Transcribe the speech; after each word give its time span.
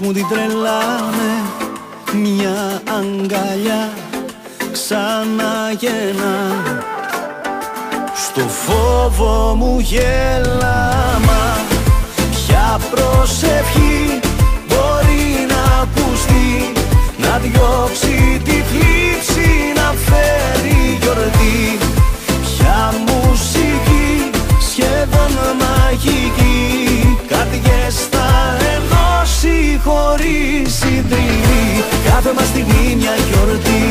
νόημα 0.00 0.12
του 0.12 0.12
κόσμου 0.12 0.12
την 0.12 0.26
τρελάμε 0.28 1.42
Μια 2.12 2.82
αγκαλιά 2.98 3.90
ξαναγεννά 4.72 6.38
Στο 8.14 8.40
φόβο 8.40 9.54
μου 9.54 9.78
γέλαμα 9.80 11.58
Ποια 12.30 12.80
προσευχή 12.90 14.20
μπορεί 14.66 15.46
να 15.48 15.82
ακουστεί 15.82 16.72
Να 17.18 17.38
διώξει 17.38 18.40
τη 18.44 18.50
θλίψη 18.50 19.72
να 19.74 19.92
φέρει 19.92 20.57
χωρίς 29.88 30.74
συντριβή 30.78 31.68
Κάθε 32.08 32.32
μας 32.36 32.46
στιγμή 32.52 32.84
μια 33.00 33.14
γιορτή. 33.26 33.84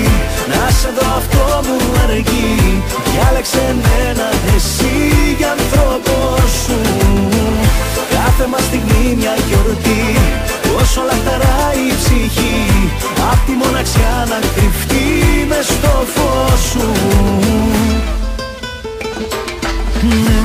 Να 0.51 0.63
σε 0.79 0.89
δω 0.97 1.07
αυτό 1.21 1.43
μου 1.67 1.77
αρκεί. 2.03 2.49
Διάλεξε 3.11 3.75
μένα 3.85 4.27
εσύ 4.55 4.95
για 5.37 5.51
άνθρωπος 5.57 6.49
σου. 6.63 6.79
Κάθε 8.15 8.45
μας 8.51 8.63
στιγμή 8.69 9.15
μια 9.19 9.35
γιορτή. 9.47 10.03
Όσο 10.81 11.01
λαχταράει 11.09 11.81
η 11.91 11.95
ψυχή. 12.01 12.59
Απ' 13.31 13.45
τη 13.45 13.53
μοναξιά 13.63 14.15
να 14.31 14.39
κρυφτεί 14.55 15.05
μες 15.49 15.65
στο 15.65 15.93
φως 16.13 16.59
σου. 16.69 16.87
Ναι, 20.25 20.41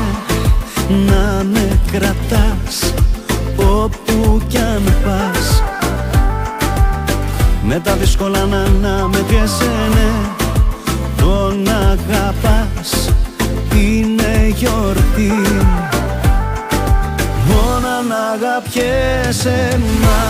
να 1.08 1.44
με 1.52 1.78
κρατάς 1.92 2.92
Με 7.74 7.80
τα 7.80 7.96
δύσκολα 7.96 8.44
να 8.44 8.56
αναμετριέσαι 8.56 9.70
ναι 9.94 10.10
Τον 11.16 11.68
αγαπάς 11.68 13.10
είναι 13.74 14.54
γιορτή. 14.56 15.32
Μόνο 17.46 17.92
να 18.08 18.16
αγαπιέσαι 18.34 19.80
μα 20.02 20.22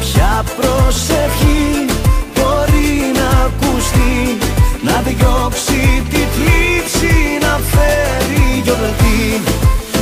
Ποια 0.00 0.44
προσευχή 0.56 1.86
μπορεί 2.34 3.12
να 3.14 3.44
ακουστεί. 3.44 4.38
Να 4.82 5.00
διώξει 5.00 6.02
τη 6.10 6.16
θλίψη 6.16 7.14
να 7.40 7.58
φέρει 7.70 8.60
γιορτή. 8.62 9.42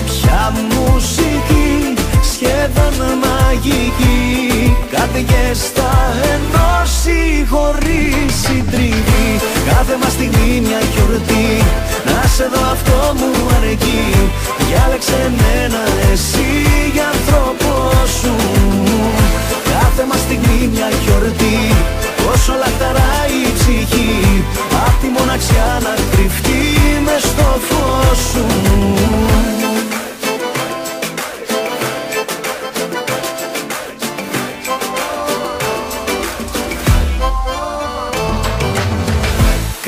Ποια 0.06 0.52
μουσική 0.70 1.94
σχεδόν 2.22 3.18
μαγική 3.22 4.55
Καρδιές 4.96 5.58
θα 5.74 5.92
ενώσει 6.34 7.46
χωρίς 7.52 8.30
συντριβή. 8.42 9.28
Κάθε 9.68 9.96
μας 10.02 10.12
στιγμή 10.12 10.60
μια 10.66 10.80
γιορτή. 10.92 11.48
Να 12.06 12.28
σε 12.34 12.46
δω 12.52 12.62
αυτό 12.76 12.98
μου 13.18 13.30
αρκεί. 13.58 14.04
Διάλεξε 14.66 15.20
μένα 15.40 15.82
εσύ 16.12 16.48
για 16.94 17.06
άνθρωπο 17.14 17.70
σου. 18.20 18.34
Κάθε 19.72 20.04
μας 20.08 20.20
στιγμή 20.26 20.58
μια 20.74 20.88
γιορτή. 21.02 21.58
Όσο 22.32 22.52
λαχταράει 22.62 23.36
η 23.48 23.52
ψυχή. 23.58 24.44
Απ' 24.86 24.98
τη 25.00 25.08
μοναξιά 25.16 25.68
να 25.86 25.92
κρυφτεί 26.12 26.62
μες 27.06 27.22
στο 27.30 27.48
φως 27.68 28.18
σου 28.30 28.44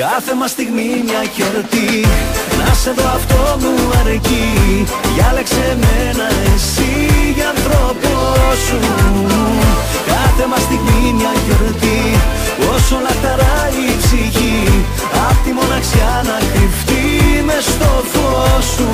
Κάθε 0.04 0.34
μας 0.34 0.50
στιγμή 0.50 1.03
μια 1.04 1.22
γιορτή 1.34 2.06
Να 2.59 2.75
σε 2.75 2.91
δω 2.92 3.09
αυτό 3.19 3.59
μου 3.60 3.75
αρκεί. 4.00 4.48
Διάλεξε 5.14 5.76
μένα 5.81 6.26
εσύ 6.54 6.92
για 7.36 7.48
άνθρωπος 7.48 8.58
σου. 8.66 8.78
Κάθε 10.06 10.44
μας 10.50 10.60
στιγμή 10.60 11.12
μια 11.19 11.32
γιορτή 11.44 12.00
Όσο 12.75 12.97
λαχταράει 13.03 13.81
η 13.92 13.97
ψυχή 14.03 14.84
Απ' 15.28 15.44
τη 15.44 15.50
μοναξιά 15.53 16.22
να 16.28 16.38
κρυφτεί 16.53 17.04
μες 17.44 17.64
στο 17.64 17.92
φως 18.12 18.64
σου 18.75 18.88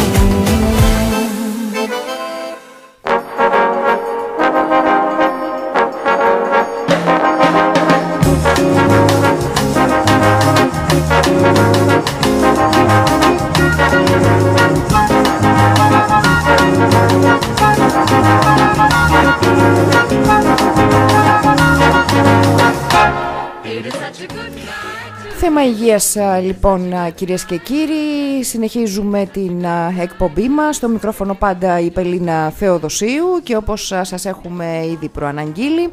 υγείας 25.65 26.17
α, 26.17 26.39
λοιπόν 26.39 26.93
α, 26.95 27.11
κυρίες 27.11 27.45
και 27.45 27.57
κύριοι 27.57 28.43
Συνεχίζουμε 28.43 29.27
την 29.33 29.67
α, 29.67 29.95
εκπομπή 30.01 30.49
μας 30.49 30.77
Στο 30.77 30.89
μικρόφωνο 30.89 31.35
πάντα 31.35 31.81
η 31.81 31.91
Πελίνα 31.91 32.51
Θεοδοσίου 32.51 33.41
Και 33.43 33.57
όπως 33.57 33.93
α, 33.93 34.05
σας 34.05 34.25
έχουμε 34.25 34.87
ήδη 34.93 35.09
προαναγγείλει 35.09 35.91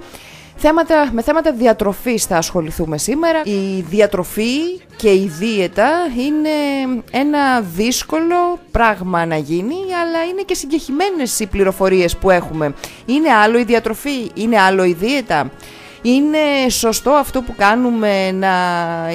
Θέματα, 0.64 1.10
με 1.12 1.22
θέματα 1.22 1.54
διατροφής 1.54 2.26
θα 2.26 2.38
ασχοληθούμε 2.38 2.98
σήμερα. 2.98 3.42
Η 3.44 3.82
διατροφή 3.90 4.82
και 4.96 5.10
η 5.10 5.32
δίαιτα 5.40 5.90
είναι 6.18 6.50
ένα 7.12 7.62
δύσκολο 7.62 8.60
πράγμα 8.72 9.26
να 9.26 9.38
γίνει, 9.38 9.76
αλλά 10.02 10.24
είναι 10.32 10.42
και 10.46 10.54
συγκεχημένες 10.54 11.40
οι 11.40 11.46
πληροφορίες 11.46 12.18
που 12.18 12.30
έχουμε. 12.30 12.74
Είναι 13.06 13.30
άλλο 13.30 13.60
η 13.60 13.64
διατροφή, 13.64 14.32
είναι 14.34 14.60
άλλο 14.60 14.84
η 14.84 14.94
δίαιτα; 14.94 15.52
Είναι 16.04 16.70
σωστό 16.70 17.10
αυτό 17.10 17.42
που 17.42 17.56
κάνουμε 17.58 18.32
να 18.32 18.50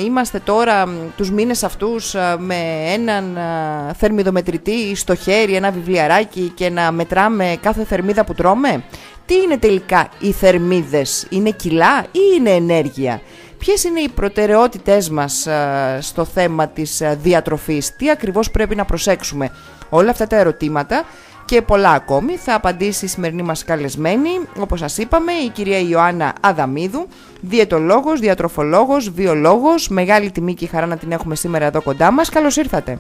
είμαστε 0.05 0.39
τώρα 0.39 0.89
τους 1.17 1.31
μήνες 1.31 1.63
αυτούς 1.63 2.15
α, 2.15 2.37
με 2.39 2.57
έναν 2.93 3.37
α, 3.37 3.95
θερμιδομετρητή 3.95 4.95
στο 4.95 5.15
χέρι, 5.15 5.55
ένα 5.55 5.71
βιβλιαράκι 5.71 6.53
και 6.55 6.71
να 6.71 6.93
μετράμε 6.93 7.57
κάθε 7.63 7.85
θερμίδα 7.85 8.25
που 8.25 8.35
τρώμε; 8.35 8.85
Τι 9.27 9.35
είναι 9.35 9.59
τελικά 9.59 10.09
οι 10.21 10.33
θερμίδες, 10.33 11.27
είναι 11.31 11.51
κιλά 11.51 12.05
ή 12.11 12.21
είναι 12.37 12.51
ενέργεια; 12.51 13.21
Ποιες 13.59 13.85
είναι 13.85 14.01
οι 14.01 14.09
προτεραιότητές 14.09 15.11
μας 15.11 15.47
α, 15.47 15.99
στο 16.01 16.25
θέμα 16.25 16.69
της 16.69 17.03
α, 17.03 17.15
διατροφής, 17.15 17.97
τι 17.97 18.11
ακριβώς 18.11 18.51
πρέπει 18.51 18.75
να 18.75 18.85
προσέξουμε; 18.85 19.51
Όλα 19.89 20.11
αυτά 20.11 20.27
τα 20.27 20.37
ερωτήματα 20.37 21.05
και 21.47 21.63
πολλά 21.63 21.91
ακόμη 21.91 22.37
θα 22.37 22.55
απαντήσει 22.55 23.05
η 23.05 23.09
σημερινή 23.09 23.43
μας 23.43 23.65
καλεσμένη, 23.65 24.31
όπως 24.59 24.79
σας 24.79 24.99
είπαμε, 24.99 25.33
η 25.33 25.49
κυρία 25.49 25.79
Ιωάννα 25.79 26.35
Αδαμίδου, 26.41 27.07
διαιτολόγος, 27.41 28.21
διατροφολόγος, 28.21 29.11
βιολόγος, 29.11 29.89
μεγάλη 29.89 30.31
τιμή 30.31 30.55
και 30.55 30.67
χαρά 30.67 30.87
να 30.87 30.97
την 30.97 31.13
έχουμε 31.13 31.35
σήμερα 31.35 31.67
εδώ 31.67 31.83
κοντά 31.83 32.11
μας. 32.11 32.29
Καλώς 32.29 32.57
ήρθατε. 32.57 32.99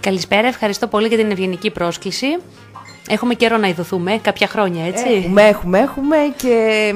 Καλησπέρα, 0.00 0.48
ευχαριστώ 0.48 0.86
πολύ 0.86 1.08
για 1.08 1.16
την 1.16 1.30
ευγενική 1.30 1.70
πρόσκληση. 1.70 2.26
Έχουμε 3.08 3.34
καιρό 3.34 3.56
να 3.56 3.68
ειδωθούμε, 3.68 4.18
κάποια 4.22 4.46
χρόνια, 4.46 4.86
έτσι. 4.86 5.04
Έχουμε, 5.08 5.42
έχουμε, 5.42 5.78
έχουμε 5.78 6.16
και 6.36 6.92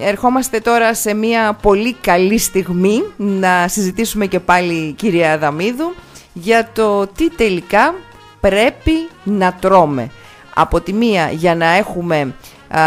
ερχόμαστε 0.00 0.60
τώρα 0.60 0.94
σε 0.94 1.14
μια 1.14 1.58
πολύ 1.62 1.92
καλή 1.92 2.38
στιγμή 2.38 3.02
να 3.16 3.68
συζητήσουμε 3.68 4.26
και 4.26 4.40
πάλι 4.40 4.92
κυρία 4.92 5.32
Αδαμίδου 5.32 5.94
για 6.32 6.68
το 6.72 7.06
τι 7.06 7.30
τελικά 7.30 7.94
πρέπει 8.40 9.08
να 9.24 9.52
τρώμε. 9.60 10.10
Από 10.54 10.80
τη 10.80 10.92
μία 10.92 11.30
για 11.30 11.54
να 11.54 11.66
έχουμε 11.66 12.34
α, 12.68 12.80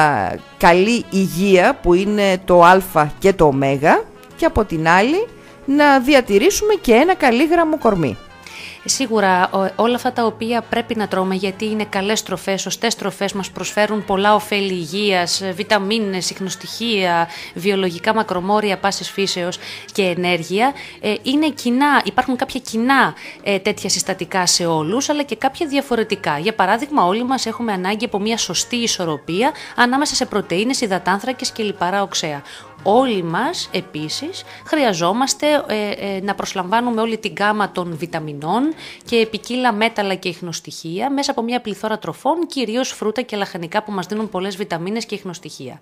καλή 0.57 1.05
υγεία 1.09 1.77
που 1.81 1.93
είναι 1.93 2.41
το 2.45 2.63
α 2.63 2.79
και 3.19 3.33
το 3.33 3.45
ω 3.45 3.53
και 4.35 4.45
από 4.45 4.65
την 4.65 4.87
άλλη 4.87 5.27
να 5.65 5.99
διατηρήσουμε 5.99 6.73
και 6.73 6.93
ένα 6.93 7.15
καλή 7.15 7.45
γραμμό 7.45 7.77
κορμί. 7.77 8.17
Σίγουρα 8.85 9.49
όλα 9.75 9.95
αυτά 9.95 10.11
τα 10.13 10.25
οποία 10.25 10.61
πρέπει 10.61 10.95
να 10.95 11.07
τρώμε 11.07 11.35
γιατί 11.35 11.65
είναι 11.65 11.85
καλές 11.85 12.23
τροφές, 12.23 12.61
σωστές 12.61 12.95
τροφές 12.95 13.33
μας 13.33 13.51
προσφέρουν 13.51 14.05
πολλά 14.05 14.35
ωφέλη 14.35 14.73
υγείας, 14.73 15.41
βιταμίνες, 15.53 16.25
συχνοστοιχεία, 16.25 17.27
βιολογικά 17.53 18.13
μακρομόρια 18.13 18.77
πάσης 18.77 19.09
φύσεως 19.09 19.57
και 19.93 20.01
ενέργεια. 20.01 20.73
Ε, 21.01 21.13
είναι 21.21 21.49
κοινά, 21.49 22.01
υπάρχουν 22.03 22.35
κάποια 22.35 22.59
κοινά 22.59 23.13
ε, 23.43 23.59
τέτοια 23.59 23.89
συστατικά 23.89 24.45
σε 24.45 24.65
όλους 24.65 25.09
αλλά 25.09 25.23
και 25.23 25.35
κάποια 25.35 25.67
διαφορετικά. 25.67 26.37
Για 26.37 26.53
παράδειγμα 26.53 27.05
όλοι 27.05 27.23
μας 27.23 27.45
έχουμε 27.45 27.71
ανάγκη 27.73 28.05
από 28.05 28.19
μια 28.19 28.37
σωστή 28.37 28.75
ισορροπία 28.75 29.51
ανάμεσα 29.75 30.15
σε 30.15 30.25
πρωτεΐνες, 30.25 30.81
υδατάνθρακες 30.81 31.51
και 31.51 31.63
λιπαρά 31.63 32.01
οξέα. 32.01 32.41
Όλοι 32.83 33.23
μας 33.23 33.69
επίσης 33.71 34.43
χρειαζόμαστε 34.65 35.63
ε, 35.67 36.19
να 36.21 36.35
προσλαμβάνουμε 36.35 37.01
όλη 37.01 37.17
την 37.17 37.33
γάμα 37.39 37.71
των 37.71 37.97
βιταμινών 37.97 38.73
και 39.05 39.27
ποικίλα 39.31 39.73
μέταλλα 39.73 40.15
και 40.15 40.29
ιχνοστοιχεία 40.29 41.11
μέσα 41.11 41.31
από 41.31 41.41
μια 41.41 41.61
πληθώρα 41.61 41.99
τροφών, 41.99 42.47
κυρίως 42.47 42.89
φρούτα 42.89 43.21
και 43.21 43.35
λαχανικά 43.35 43.83
που 43.83 43.91
μας 43.91 44.05
δίνουν 44.05 44.29
πολλές 44.29 44.55
βιταμίνες 44.55 45.05
και 45.05 45.15
ιχνοστοιχεία. 45.15 45.81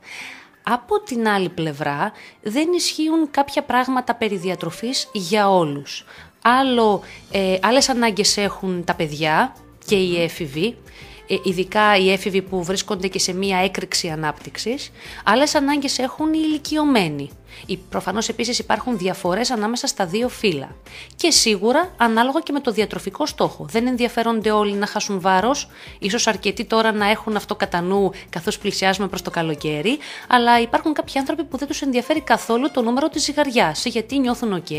Από 0.63 1.01
την 1.01 1.28
άλλη 1.28 1.50
πλευρά 1.50 2.12
δεν 2.42 2.68
ισχύουν 2.75 3.31
κάποια 3.31 3.63
πράγματα 3.63 4.16
περί 4.16 4.38
διατροφής 4.38 5.10
για 5.13 5.50
όλους. 5.50 6.06
Άλλο, 6.42 7.01
ε, 7.31 7.57
άλλες 7.62 7.90
ανάγκες 7.90 8.38
έχουν 8.38 8.84
τα 8.84 8.94
παιδιά 8.96 9.56
και 9.86 9.96
οι 9.96 10.22
έφηβοι, 10.22 10.66
ε, 10.68 10.74
ειδικά 11.44 11.98
οι 11.98 12.12
έφηβοι 12.12 12.42
που 12.42 12.64
βρίσκονται 12.64 13.08
και 13.08 13.20
σε 13.20 13.34
μία 13.34 13.58
έκρηξη 13.58 14.10
ανάπτυξης. 14.10 14.92
Άλλες 15.24 15.56
ανάγκες 15.56 16.00
έχουν 16.00 16.34
οι 16.34 16.40
ηλικιωμένοι. 16.44 17.30
Προφανώς 17.90 18.30
επίσης 18.30 18.60
υπάρχουν 18.60 18.98
διαφορές 18.98 19.51
ανάμεσα 19.51 19.88
στα 19.88 20.06
δύο 20.06 20.30
φύλλα. 20.30 20.75
Και 21.16 21.31
σίγουρα 21.31 21.94
ανάλογα 21.98 22.40
και 22.40 22.51
με 22.51 22.60
το 22.60 22.72
διατροφικό 22.72 23.25
στόχο. 23.25 23.66
Δεν 23.69 23.88
ενδιαφέρονται 23.88 24.51
όλοι 24.51 24.74
να 24.74 24.86
χάσουν 24.86 25.22
βάρος, 25.22 25.69
ίσως 26.00 26.28
αρκετοί 26.28 26.66
τώρα 26.66 26.92
να 26.92 27.10
έχουν 27.10 27.36
αυτό 27.36 27.56
κατά 27.56 27.81
νου 27.81 28.12
καθώς 28.30 28.57
πλησιάζουμε 28.57 29.07
προς 29.07 29.22
το 29.22 29.30
καλοκαίρι, 29.30 29.98
αλλά 30.28 30.60
υπάρχουν 30.62 30.94
κάποιοι 30.94 31.19
άνθρωποι 31.19 31.44
που 31.44 31.57
δεν 31.57 31.68
τους 31.68 31.81
ενδιαφέρει 31.81 32.22
καθόλου 32.22 32.72
το 32.72 32.81
νούμερο 32.81 33.10
της 33.10 33.24
ζυγαριάς, 33.24 33.86
γιατί 33.86 34.19
νιώθουν 34.19 34.63
ok 34.63 34.74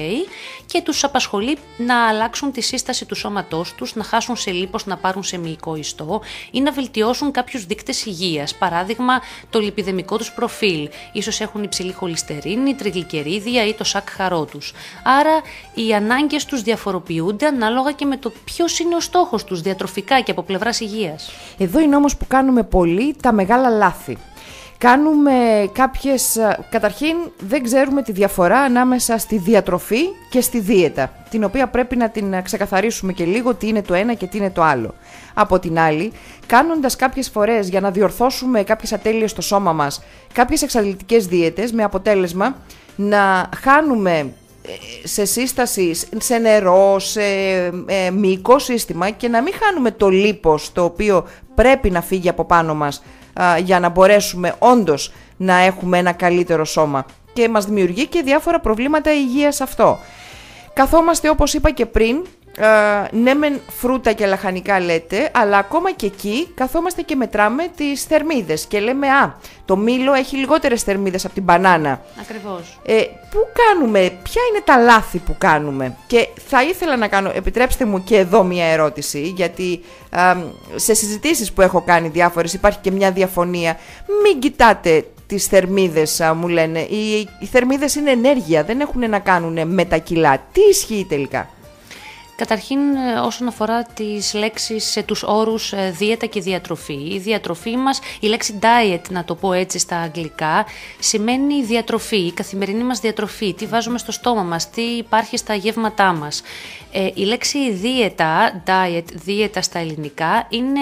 και 0.66 0.82
τους 0.82 1.04
απασχολεί 1.04 1.58
να 1.76 2.08
αλλάξουν 2.08 2.52
τη 2.52 2.60
σύσταση 2.60 3.04
του 3.04 3.14
σώματός 3.14 3.74
τους, 3.74 3.94
να 3.94 4.04
χάσουν 4.04 4.36
σε 4.36 4.50
λίπος, 4.50 4.86
να 4.86 4.96
πάρουν 4.96 5.22
σε 5.22 5.38
μυϊκό 5.38 5.76
ιστό 5.76 6.20
ή 6.50 6.60
να 6.60 6.72
βελτιώσουν 6.72 7.30
κάποιους 7.30 7.66
δείκτες 7.66 8.04
υγείας, 8.06 8.54
παράδειγμα 8.54 9.20
το 9.50 9.60
λιπιδεμικό 9.60 10.16
τους 10.16 10.32
προφίλ, 10.32 10.88
ίσως 11.12 11.40
έχουν 11.40 11.62
υψηλή 11.62 11.92
χολυστερίνη, 11.92 12.59
η 12.66 12.74
τριγλικερίδια 12.74 13.66
ή 13.66 13.74
το 13.74 13.84
σακχαρό 13.84 14.44
τους. 14.44 14.72
Άρα 15.04 15.40
οι 15.74 15.94
ανάγκες 15.94 16.44
τους 16.44 16.62
διαφοροποιούνται 16.62 17.46
ανάλογα 17.46 17.92
και 17.92 18.04
με 18.04 18.16
το 18.16 18.32
ποιος 18.44 18.78
είναι 18.78 18.94
ο 18.94 19.00
στόχος 19.00 19.44
τους 19.44 19.60
διατροφικά 19.60 20.20
και 20.20 20.30
από 20.30 20.42
πλευράς 20.42 20.80
υγείας. 20.80 21.30
Εδώ 21.58 21.80
είναι 21.80 21.96
όμως 21.96 22.16
που 22.16 22.26
κάνουμε 22.26 22.62
πολύ 22.62 23.16
τα 23.22 23.32
μεγάλα 23.32 23.68
λάθη. 23.68 24.18
Κάνουμε 24.80 25.32
κάποιες... 25.72 26.38
Καταρχήν 26.70 27.16
δεν 27.38 27.62
ξέρουμε 27.62 28.02
τη 28.02 28.12
διαφορά 28.12 28.58
ανάμεσα 28.58 29.18
στη 29.18 29.38
διατροφή 29.38 30.00
και 30.30 30.40
στη 30.40 30.60
δίαιτα, 30.60 31.12
την 31.30 31.44
οποία 31.44 31.66
πρέπει 31.68 31.96
να 31.96 32.08
την 32.08 32.42
ξεκαθαρίσουμε 32.42 33.12
και 33.12 33.24
λίγο 33.24 33.54
τι 33.54 33.68
είναι 33.68 33.82
το 33.82 33.94
ένα 33.94 34.14
και 34.14 34.26
τι 34.26 34.38
είναι 34.38 34.50
το 34.50 34.62
άλλο. 34.62 34.94
Από 35.34 35.58
την 35.58 35.78
άλλη, 35.78 36.12
κάνοντας 36.46 36.96
κάποιες 36.96 37.28
φορές 37.28 37.68
για 37.68 37.80
να 37.80 37.90
διορθώσουμε 37.90 38.62
κάποιες 38.62 38.92
ατέλειες 38.92 39.30
στο 39.30 39.40
σώμα 39.42 39.72
μας, 39.72 40.02
κάποιες 40.32 40.62
εξαντλητικές 40.62 41.26
δίαιτες 41.26 41.72
με 41.72 41.82
αποτέλεσμα 41.82 42.56
να 42.96 43.48
χάνουμε 43.62 44.12
ε, 44.12 45.06
σε 45.06 45.24
σύσταση, 45.24 45.94
σε 46.18 46.36
νερό, 46.38 46.98
σε 46.98 47.22
ε, 47.86 48.10
μυϊκό 48.10 48.58
σύστημα 48.58 49.10
και 49.10 49.28
να 49.28 49.42
μην 49.42 49.52
χάνουμε 49.62 49.90
το 49.90 50.08
λίπος 50.08 50.72
το 50.72 50.84
οποίο 50.84 51.26
πρέπει 51.54 51.90
να 51.90 52.00
φύγει 52.00 52.28
από 52.28 52.44
πάνω 52.44 52.74
μας 52.74 53.02
για 53.62 53.80
να 53.80 53.88
μπορέσουμε 53.88 54.54
όντως 54.58 55.12
να 55.36 55.54
έχουμε 55.56 55.98
ένα 55.98 56.12
καλύτερο 56.12 56.64
σώμα 56.64 57.04
και 57.32 57.48
μας 57.48 57.64
δημιουργεί 57.64 58.06
και 58.06 58.22
διάφορα 58.22 58.60
προβλήματα 58.60 59.12
υγείας 59.12 59.60
αυτό. 59.60 59.98
Καθόμαστε 60.72 61.28
όπως 61.28 61.54
είπα 61.54 61.70
και 61.70 61.86
πριν 61.86 62.26
ε, 62.60 63.16
ναι 63.16 63.34
μεν 63.34 63.60
φρούτα 63.68 64.12
και 64.12 64.26
λαχανικά 64.26 64.80
λέτε, 64.80 65.30
αλλά 65.32 65.58
ακόμα 65.58 65.92
και 65.92 66.06
εκεί 66.06 66.48
καθόμαστε 66.54 67.02
και 67.02 67.14
μετράμε 67.14 67.68
τις 67.76 68.04
θερμίδες 68.04 68.66
και 68.66 68.80
λέμε 68.80 69.08
«Α, 69.08 69.34
το 69.64 69.76
μήλο 69.76 70.12
έχει 70.12 70.36
λιγότερες 70.36 70.82
θερμίδες 70.82 71.24
από 71.24 71.34
την 71.34 71.42
μπανάνα». 71.42 72.00
Ακριβώς. 72.20 72.78
Ε, 72.84 73.02
πού 73.30 73.38
κάνουμε, 73.52 73.98
ποια 74.22 74.42
είναι 74.50 74.62
τα 74.64 74.76
λάθη 74.76 75.18
που 75.18 75.34
κάνουμε; 75.38 75.96
Και 76.06 76.28
θα 76.48 76.62
ήθελα 76.62 76.96
να 76.96 77.08
κάνω, 77.08 77.30
επιτρέψτε 77.34 77.84
μου 77.84 78.04
και 78.04 78.16
εδώ 78.16 78.42
μια 78.42 78.64
ερώτηση, 78.64 79.20
γιατί 79.36 79.80
σε 80.74 80.94
συζητήσεις 80.94 81.52
που 81.52 81.62
έχω 81.62 81.82
κάνει 81.82 82.08
διάφορες 82.08 82.52
υπάρχει 82.52 82.78
και 82.78 82.90
μια 82.90 83.10
διαφωνία. 83.10 83.76
Μην 84.22 84.38
κοιτάτε 84.40 85.04
τις 85.26 85.46
θερμίδες 85.46 86.20
μου 86.36 86.48
λένε. 86.48 86.80
Οι, 86.80 87.28
οι 87.40 87.46
θερμίδες 87.50 87.94
είναι 87.94 88.10
ενέργεια, 88.10 88.64
δεν 88.64 88.80
έχουν 88.80 89.10
να 89.10 89.18
κάνουν 89.18 89.68
με 89.68 89.84
τα 89.84 89.96
κιλά. 89.96 90.38
Τι 90.52 90.60
ισχύει 90.70 91.06
τελικά; 91.08 91.48
Καταρχήν 92.40 92.78
ε, 92.78 93.18
όσον 93.18 93.48
αφορά 93.48 93.84
τις 93.84 94.34
λέξεις, 94.34 94.84
σε 94.84 95.02
τους 95.02 95.22
όρους 95.22 95.72
ε, 95.72 95.94
δίαιτα 95.98 96.26
και 96.26 96.40
διατροφή. 96.40 97.14
Η 97.14 97.18
διατροφή 97.18 97.76
μας, 97.76 98.00
η 98.20 98.26
λέξη 98.26 98.58
diet 98.62 99.00
να 99.10 99.24
το 99.24 99.34
πω 99.34 99.52
έτσι 99.52 99.78
στα 99.78 99.96
αγγλικά, 99.96 100.66
σημαίνει 100.98 101.62
διατροφή, 101.62 102.16
η 102.16 102.32
καθημερινή 102.32 102.82
μας 102.82 103.00
διατροφή, 103.00 103.54
τι 103.54 103.66
βάζουμε 103.66 103.98
στο 103.98 104.12
στόμα 104.12 104.42
μας, 104.42 104.70
τι 104.70 104.82
υπάρχει 104.82 105.36
στα 105.36 105.54
γεύματά 105.54 106.12
μας. 106.12 106.42
Ε, 106.92 107.08
η 107.14 107.24
λέξη 107.24 107.72
δίαιτα, 107.72 108.62
diet, 108.66 109.04
δίαιτα 109.12 109.62
στα 109.62 109.78
ελληνικά, 109.78 110.46
είναι 110.48 110.80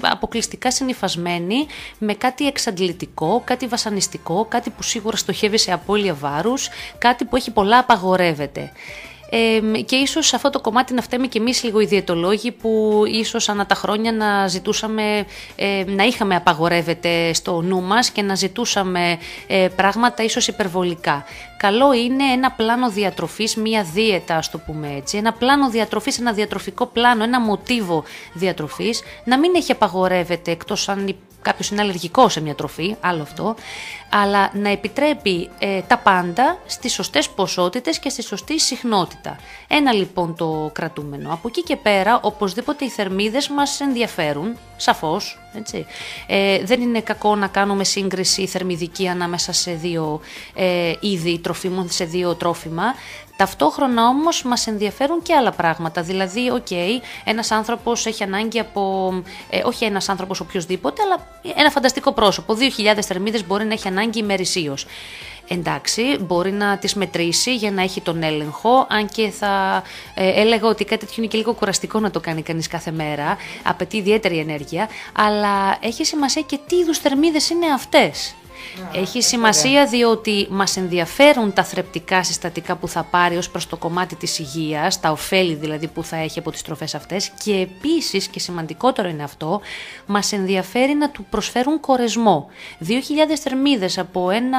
αποκλειστικά 0.00 0.70
συνειφασμένη 0.70 1.66
με 1.98 2.14
κάτι 2.14 2.46
εξαντλητικό, 2.46 3.42
κάτι 3.44 3.66
βασανιστικό, 3.66 4.46
κάτι 4.48 4.70
που 4.70 4.82
σίγουρα 4.82 5.16
στοχεύει 5.16 5.58
σε 5.58 5.72
απώλεια 5.72 6.14
βάρους, 6.14 6.68
κάτι 6.98 7.24
που 7.24 7.36
έχει 7.36 7.50
πολλά 7.50 7.78
απαγορεύεται. 7.78 8.72
Ε, 9.30 9.80
και 9.80 9.96
ίσως 9.96 10.26
σε 10.26 10.36
αυτό 10.36 10.50
το 10.50 10.60
κομμάτι 10.60 10.94
να 10.94 11.02
φταίμε 11.02 11.26
και 11.26 11.38
εμείς 11.38 11.62
λίγο 11.62 11.80
οι 11.80 11.84
διαιτολόγοι 11.84 12.52
που 12.52 13.02
ίσως 13.06 13.48
ανά 13.48 13.66
τα 13.66 13.74
χρόνια 13.74 14.12
να 14.12 14.46
ζητούσαμε, 14.46 15.26
ε, 15.56 15.84
να 15.86 16.04
είχαμε 16.04 16.34
απαγορεύεται 16.34 17.32
στο 17.32 17.60
νου 17.60 17.82
μας 17.82 18.10
και 18.10 18.22
να 18.22 18.34
ζητούσαμε 18.34 19.18
ε, 19.46 19.68
πράγματα 19.76 20.22
ίσως 20.22 20.48
υπερβολικά. 20.48 21.24
Καλό 21.56 21.92
είναι 21.92 22.24
ένα 22.24 22.50
πλάνο 22.50 22.90
διατροφής, 22.90 23.56
μία 23.56 23.86
δίαιτα 23.92 24.36
ας 24.36 24.50
το 24.50 24.58
πούμε 24.58 24.94
έτσι, 24.96 25.16
ένα 25.16 25.32
πλάνο 25.32 25.70
διατροφής, 25.70 26.18
ένα 26.18 26.32
διατροφικό 26.32 26.86
πλάνο, 26.86 27.22
ένα 27.22 27.40
μοτίβο 27.40 28.04
διατροφής, 28.32 29.02
να 29.24 29.38
μην 29.38 29.54
έχει 29.54 29.72
απαγορεύεται 29.72 30.50
εκτός 30.50 30.88
αν 30.88 31.16
κάποιος 31.48 31.70
είναι 31.70 31.80
αλλεργικός 31.80 32.32
σε 32.32 32.40
μια 32.40 32.54
τροφή, 32.54 32.96
άλλο 33.00 33.22
αυτό, 33.22 33.54
αλλά 34.10 34.50
να 34.54 34.68
επιτρέπει 34.68 35.50
ε, 35.58 35.80
τα 35.80 35.98
πάντα 35.98 36.58
στις 36.66 36.92
σωστές 36.92 37.28
ποσότητες 37.28 37.98
και 37.98 38.08
στη 38.08 38.22
σωστή 38.22 38.60
συχνότητα. 38.60 39.36
Ένα 39.68 39.92
λοιπόν 39.92 40.34
το 40.36 40.70
κρατούμενο. 40.74 41.32
Από 41.32 41.48
εκεί 41.48 41.62
και 41.62 41.76
πέρα, 41.76 42.20
οπωσδήποτε 42.22 42.84
οι 42.84 42.88
θερμίδες 42.88 43.48
μας 43.48 43.80
ενδιαφέρουν, 43.80 44.56
σαφώς, 44.76 45.38
έτσι. 45.54 45.86
Ε, 46.26 46.64
δεν 46.64 46.80
είναι 46.80 47.00
κακό 47.00 47.36
να 47.36 47.46
κάνουμε 47.46 47.84
σύγκριση 47.84 48.46
θερμιδική 48.46 49.08
ανάμεσα 49.08 49.52
σε 49.52 49.72
δύο 49.72 50.20
ε, 50.54 50.92
είδη 51.00 51.38
τροφίμων, 51.38 51.90
σε 51.90 52.04
δύο 52.04 52.34
τρόφιμα. 52.34 52.94
Ταυτόχρονα 53.38 54.08
όμως 54.08 54.42
μας 54.42 54.66
ενδιαφέρουν 54.66 55.22
και 55.22 55.34
άλλα 55.34 55.50
πράγματα. 55.52 56.02
Δηλαδή, 56.02 56.50
OK, 56.50 56.66
okay, 56.70 57.00
ένας 57.24 57.50
άνθρωπος 57.50 58.06
έχει 58.06 58.22
ανάγκη 58.22 58.58
από, 58.58 59.12
ε, 59.50 59.60
όχι 59.64 59.84
ένας 59.84 60.08
άνθρωπος 60.08 60.40
οποιοδήποτε, 60.40 61.02
αλλά 61.02 61.26
ένα 61.56 61.70
φανταστικό 61.70 62.12
πρόσωπο. 62.12 62.54
2.000 62.54 63.02
θερμίδες 63.02 63.46
μπορεί 63.46 63.64
να 63.64 63.72
έχει 63.72 63.88
ανάγκη 63.88 64.18
ημερησίως. 64.18 64.86
Εντάξει, 65.48 66.02
μπορεί 66.20 66.52
να 66.52 66.78
τις 66.78 66.94
μετρήσει 66.94 67.54
για 67.54 67.70
να 67.70 67.82
έχει 67.82 68.00
τον 68.00 68.22
έλεγχο, 68.22 68.86
αν 68.88 69.08
και 69.08 69.30
θα 69.30 69.82
ε, 70.14 70.40
έλεγα 70.40 70.68
ότι 70.68 70.84
κάτι 70.84 71.00
τέτοιο 71.06 71.22
είναι 71.22 71.32
και 71.32 71.38
λίγο 71.38 71.52
κουραστικό 71.52 72.00
να 72.00 72.10
το 72.10 72.20
κάνει 72.20 72.42
κανείς 72.42 72.66
κάθε 72.66 72.90
μέρα, 72.90 73.36
απαιτεί 73.62 73.96
ιδιαίτερη 73.96 74.38
ενέργεια, 74.38 74.88
αλλά 75.12 75.76
έχει 75.80 76.04
σημασία 76.04 76.42
και 76.42 76.58
τι 76.66 76.76
είδους 76.76 76.98
θερμίδες 76.98 77.50
είναι 77.50 77.66
αυτές. 77.66 78.34
Έχει 78.92 79.22
σημασία 79.22 79.86
διότι 79.86 80.46
μας 80.50 80.76
ενδιαφέρουν 80.76 81.52
τα 81.52 81.64
θρεπτικά 81.64 82.22
συστατικά 82.22 82.76
που 82.76 82.88
θα 82.88 83.02
πάρει 83.02 83.36
ως 83.36 83.50
προς 83.50 83.66
το 83.66 83.76
κομμάτι 83.76 84.14
της 84.14 84.38
υγείας, 84.38 85.00
τα 85.00 85.10
ωφέλη 85.10 85.54
δηλαδή 85.54 85.86
που 85.86 86.04
θα 86.04 86.16
έχει 86.16 86.38
από 86.38 86.50
τις 86.50 86.62
τροφές 86.62 86.94
αυτές 86.94 87.30
και 87.44 87.52
επίσης 87.52 88.26
και 88.26 88.38
σημαντικότερο 88.38 89.08
είναι 89.08 89.22
αυτό, 89.22 89.60
μας 90.06 90.32
ενδιαφέρει 90.32 90.94
να 90.94 91.10
του 91.10 91.26
προσφέρουν 91.30 91.80
κορεσμό. 91.80 92.46
2.000 92.88 92.94
θερμίδες 93.40 93.98
από 93.98 94.30
ένα 94.30 94.58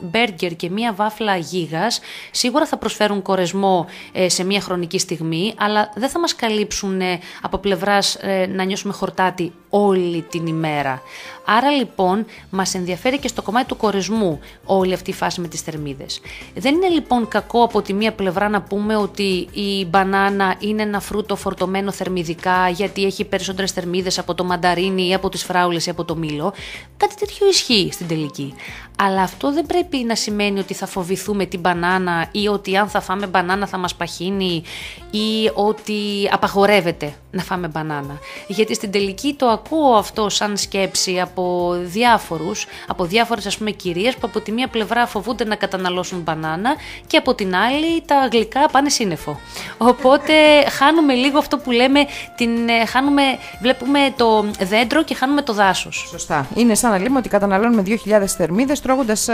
μπέργκερ 0.00 0.56
και 0.56 0.70
μία 0.70 0.92
βάφλα 0.92 1.36
γίγας 1.36 2.00
σίγουρα 2.30 2.66
θα 2.66 2.76
προσφέρουν 2.76 3.22
κορεσμό 3.22 3.86
ε, 4.12 4.28
σε 4.28 4.44
μία 4.44 4.60
χρονική 4.60 4.98
στιγμή, 4.98 5.54
αλλά 5.58 5.90
δεν 5.94 6.08
θα 6.08 6.18
μας 6.18 6.34
καλύψουν 6.34 7.00
ε, 7.00 7.18
από 7.42 7.58
πλευράς 7.58 8.14
ε, 8.14 8.46
να 8.46 8.64
νιώσουμε 8.64 8.92
χορτάτη 8.92 9.52
όλη 9.70 10.22
την 10.22 10.46
ημέρα. 10.46 11.02
Άρα 11.44 11.70
λοιπόν 11.70 12.26
μας 12.50 12.74
ενδιαφέρει 12.74 13.18
και 13.18 13.28
στο 13.28 13.42
κομμάτι 13.42 13.49
του 13.66 13.76
κορεσμού 13.76 14.38
όλη 14.64 14.92
αυτή 14.92 15.10
η 15.10 15.12
φάση 15.12 15.40
με 15.40 15.48
τις 15.48 15.60
θερμίδες. 15.60 16.20
Δεν 16.54 16.74
είναι 16.74 16.88
λοιπόν 16.88 17.28
κακό 17.28 17.62
από 17.62 17.82
τη 17.82 17.92
μία 17.92 18.12
πλευρά 18.12 18.48
να 18.48 18.62
πούμε 18.62 18.96
ότι 18.96 19.48
η 19.52 19.84
μπανάνα 19.84 20.54
είναι 20.58 20.82
ένα 20.82 21.00
φρούτο 21.00 21.36
φορτωμένο 21.36 21.92
θερμιδικά 21.92 22.68
γιατί 22.68 23.04
έχει 23.04 23.24
περισσότερες 23.24 23.72
θερμίδες 23.72 24.18
από 24.18 24.34
το 24.34 24.44
μανταρίνι 24.44 25.08
ή 25.08 25.14
από 25.14 25.28
τις 25.28 25.44
φράουλες 25.44 25.86
ή 25.86 25.90
από 25.90 26.04
το 26.04 26.16
μήλο. 26.16 26.52
Κάτι 26.96 27.14
τέτοιο 27.14 27.48
ισχύει 27.48 27.88
στην 27.92 28.08
τελική. 28.08 28.54
Αλλά 29.02 29.22
αυτό 29.22 29.52
δεν 29.52 29.66
πρέπει 29.66 29.96
να 29.96 30.14
σημαίνει 30.14 30.58
ότι 30.58 30.74
θα 30.74 30.86
φοβηθούμε 30.86 31.44
την 31.44 31.60
μπανάνα 31.60 32.28
ή 32.32 32.48
ότι 32.48 32.76
αν 32.76 32.88
θα 32.88 33.00
φάμε 33.00 33.26
μπανάνα 33.26 33.66
θα 33.66 33.78
μας 33.78 33.94
παχύνει 33.94 34.62
ή 35.10 35.50
ότι 35.54 36.28
απαγορεύεται 36.30 37.14
να 37.30 37.42
φάμε 37.42 37.68
μπανάνα. 37.68 38.18
Γιατί 38.46 38.74
στην 38.74 38.90
τελική 38.90 39.34
το 39.34 39.46
ακούω 39.46 39.94
αυτό 39.94 40.28
σαν 40.28 40.56
σκέψη 40.56 41.20
από 41.20 41.74
διάφορους, 41.82 42.66
από 42.86 43.04
διάφορες 43.04 43.39
διάφορες 43.40 43.46
ας 43.46 43.56
πούμε 43.56 43.70
κυρίες 43.70 44.14
που 44.14 44.26
από 44.26 44.40
τη 44.40 44.52
μία 44.52 44.68
πλευρά 44.68 45.06
φοβούνται 45.06 45.44
να 45.44 45.56
καταναλώσουν 45.56 46.20
μπανάνα 46.20 46.74
και 47.06 47.16
από 47.16 47.34
την 47.34 47.54
άλλη 47.54 48.02
τα 48.06 48.28
γλυκά 48.32 48.68
πάνε 48.72 48.88
σύννεφο. 48.88 49.40
Οπότε 49.78 50.32
χάνουμε 50.78 51.14
λίγο 51.14 51.38
αυτό 51.38 51.58
που 51.58 51.70
λέμε, 51.70 52.00
την, 52.36 52.68
ε, 52.68 52.86
χάνουμε, 52.86 53.22
βλέπουμε 53.60 53.98
το 54.16 54.44
δέντρο 54.60 55.02
και 55.02 55.14
χάνουμε 55.14 55.42
το 55.42 55.52
δάσος. 55.52 56.06
Σωστά. 56.10 56.46
Είναι 56.54 56.74
σαν 56.74 56.90
να 56.90 56.98
λέμε 56.98 57.18
ότι 57.18 57.28
καταναλώνουμε 57.28 57.82
2.000 57.86 58.24
θερμίδες 58.26 58.80
τρώγοντας 58.80 59.28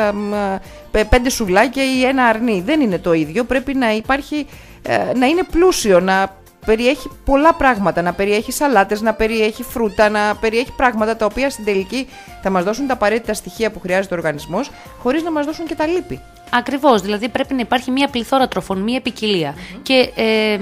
πέντε 1.08 1.30
σουβλάκια 1.30 1.84
ή 1.84 2.04
ένα 2.04 2.24
αρνί. 2.24 2.62
Δεν 2.66 2.80
είναι 2.80 2.98
το 2.98 3.12
ίδιο. 3.12 3.44
Πρέπει 3.44 3.74
να 3.74 3.92
υπάρχει, 3.92 4.46
ε, 4.82 5.12
να 5.14 5.26
είναι 5.26 5.42
πλούσιο, 5.50 6.00
να 6.00 6.36
περιέχει 6.66 7.10
πολλά 7.24 7.54
πράγματα, 7.54 8.02
να 8.02 8.12
περιέχει 8.12 8.52
σαλάτες, 8.52 9.00
να 9.00 9.14
περιέχει 9.14 9.62
φρούτα, 9.62 10.08
να 10.08 10.36
περιέχει 10.40 10.72
πράγματα 10.76 11.16
τα 11.16 11.24
οποία 11.24 11.50
στην 11.50 11.64
τελική 11.64 12.08
θα 12.42 12.50
μας 12.50 12.64
δώσουν 12.64 12.86
τα 12.86 12.92
απαραίτητα 12.92 13.34
στοιχεία 13.34 13.70
που 13.70 13.80
χρειάζεται 13.80 14.14
ο 14.14 14.16
οργανισμός, 14.16 14.70
χωρίς 15.02 15.22
να 15.22 15.30
μας 15.30 15.46
δώσουν 15.46 15.66
και 15.66 15.74
τα 15.74 15.86
λύπη. 15.86 16.20
Ακριβώς. 16.50 17.00
Δηλαδή 17.00 17.28
πρέπει 17.28 17.54
να 17.54 17.60
υπάρχει 17.60 17.90
μια 17.90 18.08
πληθώρα 18.08 18.48
τροφών, 18.48 18.78
μια 18.78 19.00
ποικιλία. 19.00 19.54
Και 19.82 20.12
ε, 20.14 20.58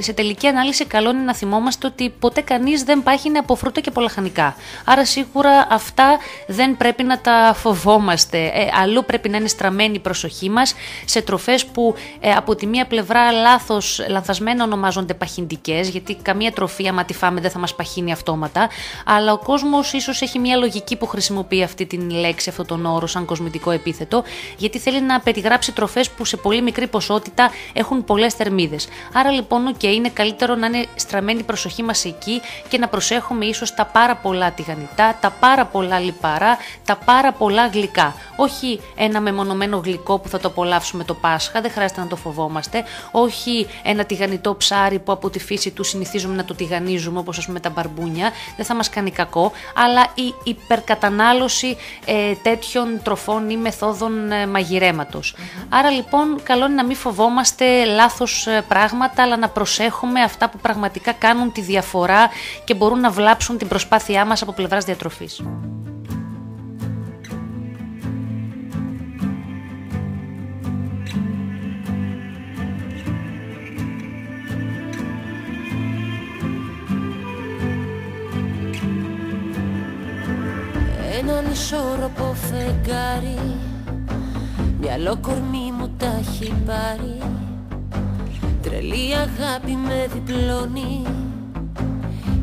σε, 0.00 0.12
τελική 0.12 0.46
ανάλυση, 0.46 0.84
καλό 0.84 1.10
είναι 1.10 1.22
να 1.22 1.34
θυμόμαστε 1.34 1.86
ότι 1.86 2.10
ποτέ 2.18 2.40
κανείς 2.40 2.82
δεν 2.82 3.02
πάχινε 3.02 3.38
από 3.38 3.54
φρούτα 3.54 3.80
και 3.80 3.90
πολλαχανικά. 3.90 4.56
Άρα 4.84 5.04
σίγουρα 5.04 5.66
αυτά 5.70 6.18
δεν 6.46 6.76
πρέπει 6.76 7.02
να 7.02 7.18
τα 7.20 7.52
φοβόμαστε. 7.56 8.38
Ε, 8.38 8.68
αλλού 8.82 9.04
πρέπει 9.04 9.28
να 9.28 9.36
είναι 9.36 9.48
στραμμένη 9.48 9.94
η 9.94 9.98
προσοχή 9.98 10.50
μας 10.50 10.74
σε 11.04 11.22
τροφές 11.22 11.66
που 11.66 11.94
ε, 12.20 12.30
από 12.30 12.54
τη 12.54 12.66
μία 12.66 12.86
πλευρά 12.86 13.32
λάθος, 13.32 14.04
λανθασμένα 14.08 14.64
ονομάζονται 14.64 15.14
παχυντικές, 15.14 15.88
γιατί 15.88 16.14
καμία 16.14 16.52
τροφή, 16.52 16.88
άμα 16.88 17.04
τη 17.04 17.14
φάμε, 17.14 17.40
δεν 17.40 17.50
θα 17.50 17.58
μας 17.58 17.74
παχύνει 17.74 18.12
αυτόματα. 18.12 18.68
Αλλά 19.04 19.32
ο 19.32 19.38
κόσμος 19.38 19.92
ίσως 19.92 20.22
έχει 20.22 20.38
μια 20.38 20.56
λογική 20.56 20.96
που 20.96 21.06
χρησιμοποιεί 21.06 21.62
αυτή 21.62 21.86
την 21.86 22.10
λέξη, 22.10 22.48
αυτόν 22.48 22.66
τον 22.66 22.86
όρο, 22.86 23.06
σαν 23.06 23.24
κοσμητικό 23.24 23.70
επίθετο, 23.70 24.22
γιατί 24.56 24.78
θέλει 24.78 25.02
να 25.02 25.09
περιγράψει 25.18 25.72
τροφές 25.72 26.10
που 26.10 26.24
σε 26.24 26.36
πολύ 26.36 26.62
μικρή 26.62 26.86
ποσότητα 26.86 27.50
έχουν 27.72 28.04
πολλές 28.04 28.34
θερμίδες. 28.34 28.88
Άρα 29.12 29.30
λοιπόν, 29.30 29.74
okay, 29.74 29.84
είναι 29.84 30.08
καλύτερο 30.08 30.54
να 30.54 30.66
είναι 30.66 30.86
στραμμένη 30.94 31.40
η 31.40 31.42
προσοχή 31.42 31.82
μας 31.82 32.04
εκεί 32.04 32.40
και 32.68 32.78
να 32.78 32.88
προσέχουμε 32.88 33.44
ίσως 33.44 33.74
τα 33.74 33.84
πάρα 33.84 34.16
πολλά 34.16 34.50
τηγανιτά, 34.50 35.18
τα 35.20 35.30
πάρα 35.30 35.64
πολλά 35.64 35.98
λιπαρά, 35.98 36.56
τα 36.84 36.96
πάρα 36.96 37.32
πολλά 37.32 37.66
γλυκά. 37.66 38.14
Όχι 38.36 38.80
ένα 38.96 39.20
μεμονωμένο 39.20 39.80
γλυκό 39.84 40.18
που 40.18 40.28
θα 40.28 40.38
το 40.38 40.48
απολαύσουμε 40.48 41.04
το 41.04 41.14
Πάσχα, 41.14 41.60
δεν 41.60 41.70
χρειάζεται 41.70 42.00
να 42.00 42.06
το 42.06 42.16
φοβόμαστε. 42.16 42.84
Όχι 43.10 43.66
ένα 43.82 44.04
τηγανιτό 44.04 44.56
ψάρι 44.56 44.98
που 44.98 45.12
από 45.12 45.30
τη 45.30 45.38
φύση 45.38 45.70
του 45.70 45.84
συνηθίζουμε 45.84 46.34
να 46.34 46.44
το 46.44 46.54
τηγανίζουμε, 46.54 47.18
όπως 47.18 47.38
ας 47.38 47.46
πούμε 47.46 47.60
τα 47.60 47.70
μπαρμπούνια, 47.70 48.30
δεν 48.56 48.66
θα 48.66 48.74
μας 48.74 48.90
κάνει 48.90 49.10
κακό, 49.10 49.52
αλλά 49.74 50.06
η 50.14 50.34
υπερκατανάλωση 50.44 51.76
ε, 52.04 52.34
τέτοιων 52.42 53.00
τροφών 53.02 53.50
ή 53.50 53.56
μεθόδων 53.56 54.32
ε, 54.32 54.46
Άρα 55.68 55.90
λοιπόν 55.90 56.42
καλό 56.42 56.64
είναι 56.64 56.74
να 56.74 56.84
μην 56.84 56.96
φοβόμαστε 56.96 57.84
λάθος 57.84 58.46
ε, 58.46 58.64
πράγματα 58.68 59.22
αλλά 59.22 59.36
να 59.36 59.48
προσέχουμε 59.48 60.22
αυτά 60.22 60.48
που 60.48 60.58
πραγματικά 60.58 61.12
κάνουν 61.12 61.52
τη 61.52 61.60
διαφορά 61.60 62.28
και 62.64 62.74
μπορούν 62.74 63.00
να 63.00 63.10
βλάψουν 63.10 63.58
την 63.58 63.68
προσπάθειά 63.68 64.24
μας 64.24 64.42
από 64.42 64.52
πλευράς 64.52 64.84
διατροφής. 64.84 65.42
Έναν 81.18 81.50
ισόρροπο 81.52 82.34
φεγγάρι 82.34 83.69
Μυαλό 84.82 85.16
κορμί 85.20 85.72
μου 85.78 85.90
τα 85.98 86.16
έχει 86.20 86.54
πάρει. 86.66 87.18
Τρελή 88.62 89.14
αγάπη 89.14 89.78
με 89.86 90.08
διπλώνει. 90.12 91.02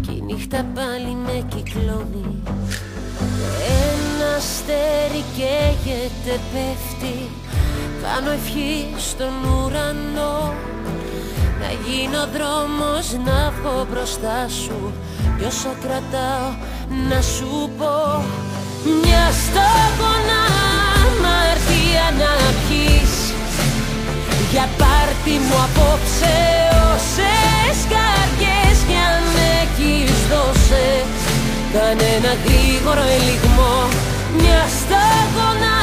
Κι 0.01 0.11
η 0.11 0.21
νύχτα 0.25 0.65
πάλι 0.75 1.15
με 1.25 1.45
κυκλώνει. 1.47 2.43
Ένα 3.89 4.35
αστέρι 4.37 5.23
καίγεται 5.35 6.39
πέφτει. 6.51 7.29
Κάνω 8.01 8.31
ευχή 8.31 8.87
στον 8.97 9.33
ουρανό. 9.43 10.53
Να 11.59 11.69
γίνω 11.85 12.27
δρόμος 12.33 13.13
να 13.25 13.51
βγω 13.51 13.87
μπροστά 13.91 14.47
σου. 14.49 14.91
Κι 15.37 15.45
όσο 15.45 15.69
κρατάω 15.81 16.49
να 17.09 17.21
σου 17.21 17.69
πω. 17.77 18.23
Μια 19.01 19.25
σταγόνα 19.31 20.39
αμαρτία 20.45 20.66
να 22.21 22.33
πιείς 22.63 23.15
Για 24.51 24.65
πάρτι 24.79 25.35
μου 25.45 25.57
απόψε 25.67 26.35
όσες 26.91 27.77
καρδιές 27.93 28.77
κι 28.87 28.97
αν 29.09 29.23
έχεις 29.59 30.17
δώσε. 30.31 30.87
Κανένα 31.75 32.31
γρήγορο 32.45 33.05
ελιγμό 33.17 33.75
Μια 34.39 34.63
σταγόνα 34.79 35.75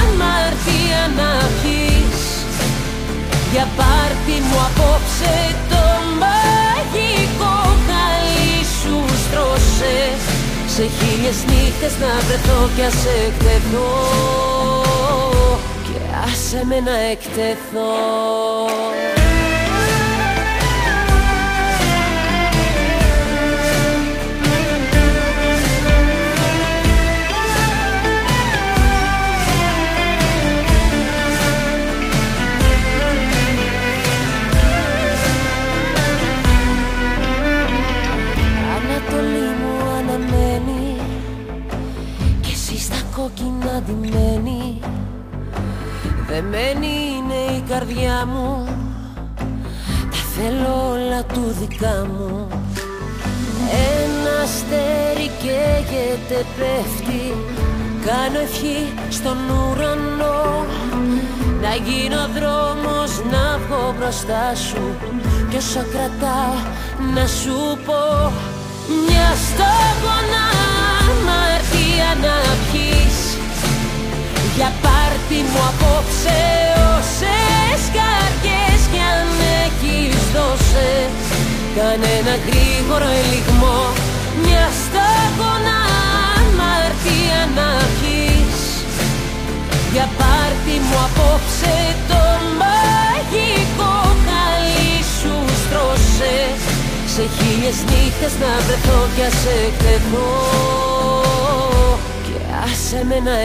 αμαρτία 0.00 1.02
να 1.18 1.30
πιείς 1.60 2.22
Για 3.52 3.66
πάρτι 3.78 4.36
μου 4.46 4.58
απόψε 4.68 5.36
το 5.70 5.84
μαγικό 6.22 7.56
χαλί 7.86 8.56
σου 8.78 8.96
στρώσε. 9.22 9.98
Σε 10.74 10.84
χίλιες 10.96 11.38
νύχτες 11.48 11.94
να 12.02 12.12
βρεθώ 12.26 12.60
κι 12.74 12.82
ας 12.90 13.00
εκτεθώ 13.24 14.81
Και 15.92 15.98
άσε 16.24 16.62
με 16.64 16.80
να 16.80 16.96
εκτεθώ 16.96 17.92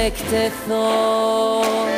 εκτεθώ 0.08 1.97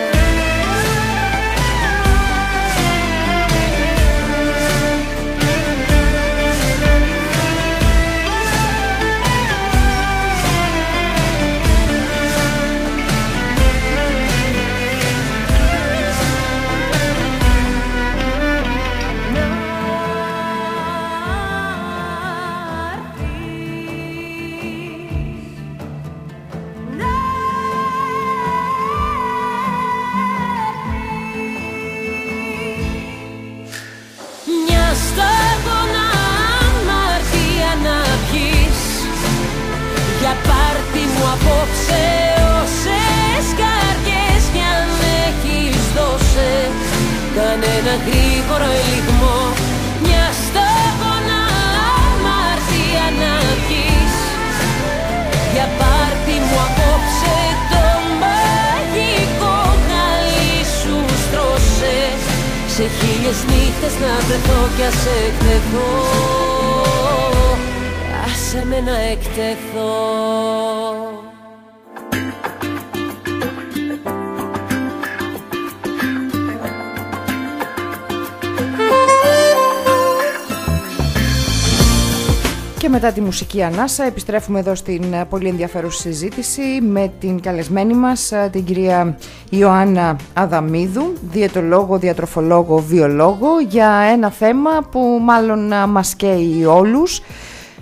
μετά 83.10 83.22
τη 83.22 83.28
μουσική 83.28 83.63
ανάσα 83.63 84.04
επιστρέφουμε 84.04 84.60
εδώ 84.60 84.75
στην 84.75 85.13
ε, 85.13 85.25
πολύ 85.30 85.48
ενδιαφέρουσα 85.48 86.01
συζήτηση 86.01 86.62
με 86.82 87.12
την 87.20 87.42
καλεσμένη 87.42 87.94
μας, 87.94 88.32
ε, 88.32 88.50
την 88.51 88.63
κυρία 88.63 89.18
Ιωάννα 89.50 90.16
Αδαμίδου, 90.34 91.13
διαιτολόγο, 91.22 91.98
διατροφολόγο, 91.98 92.78
βιολόγο, 92.78 93.48
για 93.68 93.89
ένα 93.89 94.32
θέμα 94.32 94.72
που 94.92 95.20
μάλλον 95.22 95.72
ε, 95.72 95.86
μας 95.86 96.16
καίει 96.16 96.66
όλους, 96.66 97.22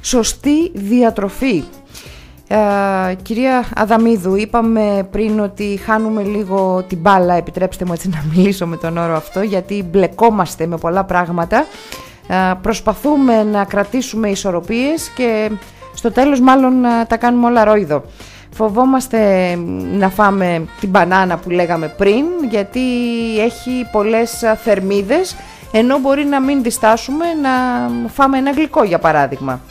σωστή 0.01 0.71
διατροφή. 0.73 1.63
κυρία 3.21 3.65
Αδαμίδου, 3.75 4.35
είπαμε 4.35 5.07
πριν 5.11 5.39
ότι 5.39 5.79
χάνουμε 5.85 6.23
λίγο 6.23 6.83
την 6.87 6.97
μπάλα, 6.97 7.33
επιτρέψτε 7.33 7.85
μου 7.85 7.93
έτσι 7.93 8.09
να 8.09 8.23
μιλήσω 8.33 8.67
με 8.67 8.77
τον 8.77 8.97
όρο 8.97 9.15
αυτό, 9.15 9.41
γιατί 9.41 9.83
μπλεκόμαστε 9.91 10.65
με 10.65 10.77
πολλά 10.77 11.03
πράγματα 11.03 11.65
προσπαθούμε 12.61 13.43
να 13.43 13.65
κρατήσουμε 13.65 14.29
ισορροπίες 14.29 15.11
και 15.15 15.51
στο 15.93 16.11
τέλος 16.11 16.39
μάλλον 16.39 16.73
τα 17.07 17.17
κάνουμε 17.17 17.45
όλα 17.45 17.63
ρόιδο. 17.63 18.03
Φοβόμαστε 18.51 19.19
να 19.91 20.09
φάμε 20.09 20.65
την 20.79 20.89
μπανάνα 20.89 21.37
που 21.37 21.49
λέγαμε 21.49 21.87
πριν 21.87 22.25
γιατί 22.49 22.79
έχει 23.39 23.87
πολλές 23.91 24.43
θερμίδες 24.63 25.35
ενώ 25.71 25.99
μπορεί 25.99 26.25
να 26.25 26.41
μην 26.41 26.63
διστάσουμε 26.63 27.25
να 27.41 27.49
φάμε 28.07 28.37
ένα 28.37 28.51
γλυκό 28.51 28.83
για 28.83 28.99
παράδειγμα 28.99 29.61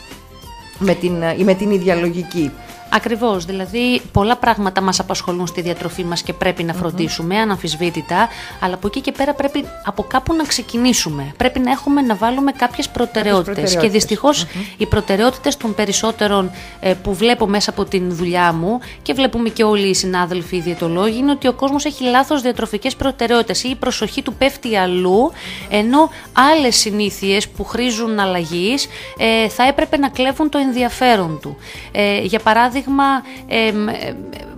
με 0.79 0.95
την, 0.95 1.13
με 1.45 1.55
την 1.55 1.71
ίδια 1.71 1.95
λογική. 1.95 2.51
Ακριβώς, 2.91 3.45
δηλαδή 3.45 4.01
πολλά 4.13 4.37
πράγματα 4.37 4.81
μας 4.81 5.01
απασχολούν 5.01 5.47
στη 5.47 5.61
διατροφή 5.61 6.05
μας 6.05 6.23
και 6.23 6.33
πρέπει 6.33 6.63
να 6.63 6.73
φροντίσουμε, 6.73 7.35
mm-hmm. 7.35 7.43
αναμφισβήτητα, 7.43 8.29
αλλά 8.61 8.75
από 8.75 8.87
εκεί 8.87 9.01
και 9.01 9.13
πέρα 9.13 9.35
πρέπει 9.35 9.65
από 9.85 10.03
κάπου 10.03 10.35
να 10.35 10.45
ξεκινήσουμε. 10.45 11.35
Πρέπει 11.37 11.59
να 11.59 11.71
έχουμε 11.71 12.01
να 12.01 12.15
βάλουμε 12.15 12.53
κάποιες 12.53 12.89
προτεραιότητες. 12.89 13.77
Και 13.77 13.89
δυστυχως 13.89 14.47
οι 14.77 14.87
προτεραιότητες 14.87 15.57
των 15.57 15.75
περισσότερων 15.75 16.51
ε, 16.81 16.95
που 16.95 17.15
βλέπω 17.15 17.47
μέσα 17.47 17.71
από 17.71 17.85
την 17.85 18.15
δουλειά 18.15 18.53
μου 18.53 18.79
και 19.03 19.13
βλέπουμε 19.13 19.49
και 19.49 19.65
όλοι 19.65 19.89
οι 19.89 19.95
συνάδελφοι 19.95 20.57
οι 20.57 20.61
διαιτολόγοι 20.61 21.19
είναι 21.19 21.31
ότι 21.31 21.49
ο 21.49 21.53
κόσμος 21.53 21.85
έχει 21.85 22.05
λάθος 22.05 22.43
διατροφικές 22.43 22.97
προτεραιότητες 22.97 23.65
ή 23.65 23.69
η 23.69 23.75
προσοχή 23.75 24.23
του 24.23 24.35
πέφτει 24.35 24.77
αλλού, 24.77 25.33
ενώ 25.71 26.11
άλλες 26.53 26.77
συνήθειες 26.77 27.49
που 27.49 27.65
χρήζουν 27.65 28.19
αλλαγής 28.19 28.89
ε, 29.17 29.49
θα 29.49 29.63
έπρεπε 29.65 29.97
να 29.97 30.09
κλέβουν 30.09 30.49
το 30.49 30.59
ενδιαφέρον 30.59 31.39
του. 31.43 31.57
Ε, 31.93 32.21
για 32.21 32.39
παράδειγμα, 32.39 32.75
παράδειγμα 32.83 33.23
φοβούνται 33.47 33.95
ε, 34.31 34.55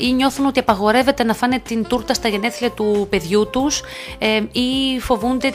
ή 0.00 0.12
νιώθουν 0.12 0.46
ότι 0.46 0.58
απαγορεύεται 0.60 1.24
να 1.24 1.34
φάνε 1.34 1.58
την 1.58 1.86
τούρτα 1.86 2.14
στα 2.14 2.28
γενέθλια 2.28 2.70
του 2.70 3.06
παιδιού 3.10 3.48
τους 3.50 3.82
ή 4.52 5.00
φοβούνται 5.00 5.52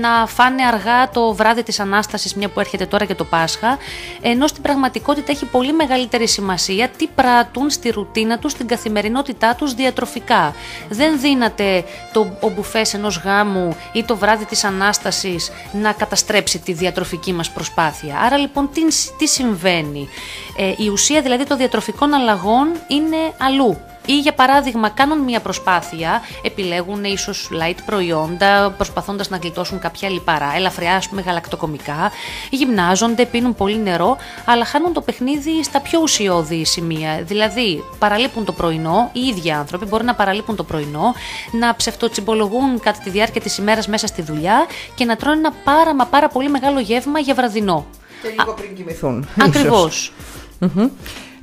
να 0.00 0.26
φάνε 0.26 0.62
αργά 0.66 1.10
το 1.10 1.34
βράδυ 1.34 1.62
της 1.62 1.80
Ανάστασης 1.80 2.34
μια 2.34 2.48
που 2.48 2.60
έρχεται 2.60 2.86
τώρα 2.86 3.04
και 3.04 3.14
το 3.14 3.24
Πάσχα 3.24 3.78
ενώ 4.22 4.46
στην 4.46 4.62
πραγματικότητα 4.62 5.32
έχει 5.32 5.44
πολύ 5.44 5.72
μεγαλύτερη 5.72 6.28
σημασία 6.28 6.88
τι 6.88 7.06
πράττουν 7.06 7.70
στη 7.70 7.90
ρουτίνα 7.90 8.38
τους, 8.38 8.52
στην 8.52 8.66
καθημερινότητά 8.66 9.54
τους 9.54 9.74
διατροφικά. 9.74 10.54
Δεν 10.88 11.20
δύναται 11.20 11.84
το 12.12 12.36
ο 12.40 12.48
μπουφές 12.48 12.94
ενός 12.94 13.20
γάμου 13.24 13.76
ή 13.92 14.04
το 14.04 14.16
βράδυ 14.16 14.44
της 14.44 14.64
Ανάστασης 14.64 15.50
να 15.72 15.92
καταστρέψει 15.92 16.58
τη 16.58 16.72
διατροφική 16.72 17.32
μας 17.32 17.50
προσπάθεια. 17.50 18.18
Άρα 18.20 18.36
λοιπόν 18.36 18.68
τι, 18.72 18.82
τι 19.18 19.26
συμβαίνει; 19.26 20.08
Ε, 20.56 20.74
η 20.76 20.88
ουσία 20.88 21.22
δηλαδή 21.22 21.44
των 21.44 21.56
διατροφικών 21.56 22.14
αλλαγών 22.14 22.63
είναι 22.88 23.16
αλλού. 23.38 23.78
Ή 24.06 24.18
για 24.18 24.32
παράδειγμα 24.34 24.88
κάνουν 24.88 25.18
μια 25.18 25.40
προσπάθεια, 25.40 26.22
επιλέγουν 26.42 27.04
ίσως 27.04 27.48
light 27.52 27.78
προϊόντα, 27.86 28.70
προσπαθώντας 28.76 29.28
να 29.28 29.36
γλιτώσουν 29.36 29.78
κάποια 29.78 30.08
λιπαρά, 30.08 30.52
ελαφριά 30.56 30.94
ας 30.96 31.08
πούμε 31.08 31.20
γαλακτοκομικά, 31.20 32.10
γυμνάζονται, 32.50 33.24
πίνουν 33.24 33.54
πολύ 33.54 33.78
νερό, 33.78 34.16
αλλά 34.44 34.64
χάνουν 34.64 34.92
το 34.92 35.00
παιχνίδι 35.00 35.64
στα 35.64 35.80
πιο 35.80 36.00
ουσιώδη 36.02 36.64
σημεία. 36.64 37.22
Δηλαδή 37.22 37.84
παραλείπουν 37.98 38.44
το 38.44 38.52
πρωινό, 38.52 39.10
οι 39.12 39.20
ίδιοι 39.20 39.50
άνθρωποι 39.50 39.84
μπορεί 39.84 40.04
να 40.04 40.14
παραλείπουν 40.14 40.56
το 40.56 40.64
πρωινό, 40.64 41.14
να 41.52 41.76
ψευτοτσιμπολογούν 41.76 42.80
κατά 42.80 42.98
τη 43.04 43.10
διάρκεια 43.10 43.40
της 43.40 43.58
ημέρας 43.58 43.88
μέσα 43.88 44.06
στη 44.06 44.22
δουλειά 44.22 44.66
και 44.94 45.04
να 45.04 45.16
τρώνε 45.16 45.38
ένα 45.38 45.52
πάρα 45.64 45.94
μα 45.94 46.06
πάρα 46.06 46.28
πολύ 46.28 46.48
μεγάλο 46.48 46.80
γεύμα 46.80 47.18
για 47.18 47.34
βραδινό. 47.34 47.86
Και 48.22 48.28
λίγο 48.38 48.52
πριν 48.52 48.74
κοιμηθούν. 48.74 49.28
Ακριβώς. 49.40 50.12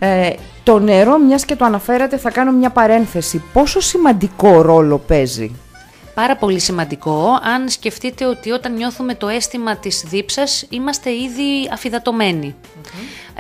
Ε, 0.04 0.34
το 0.64 0.80
νερό, 0.80 1.18
μιας 1.18 1.46
και 1.46 1.56
το 1.56 1.66
αναφέρατε, 1.66 2.18
θα 2.18 2.32
κάνω 2.32 2.52
μια 2.52 2.70
παρένθεση. 2.70 3.44
Πόσο 3.54 3.80
σημαντικό 3.80 4.62
ρόλο 4.62 4.98
παίζει; 4.98 5.56
Πάρα 6.14 6.36
πολύ 6.36 6.60
σημαντικό, 6.60 7.40
αν 7.42 7.70
σκεφτείτε 7.70 8.26
ότι 8.26 8.52
όταν 8.52 8.74
νιώθουμε 8.74 9.16
το 9.16 9.28
αίσθημα 9.28 9.76
της 9.78 10.04
δίψας, 10.08 10.66
είμαστε 10.70 11.10
ήδη 11.10 11.70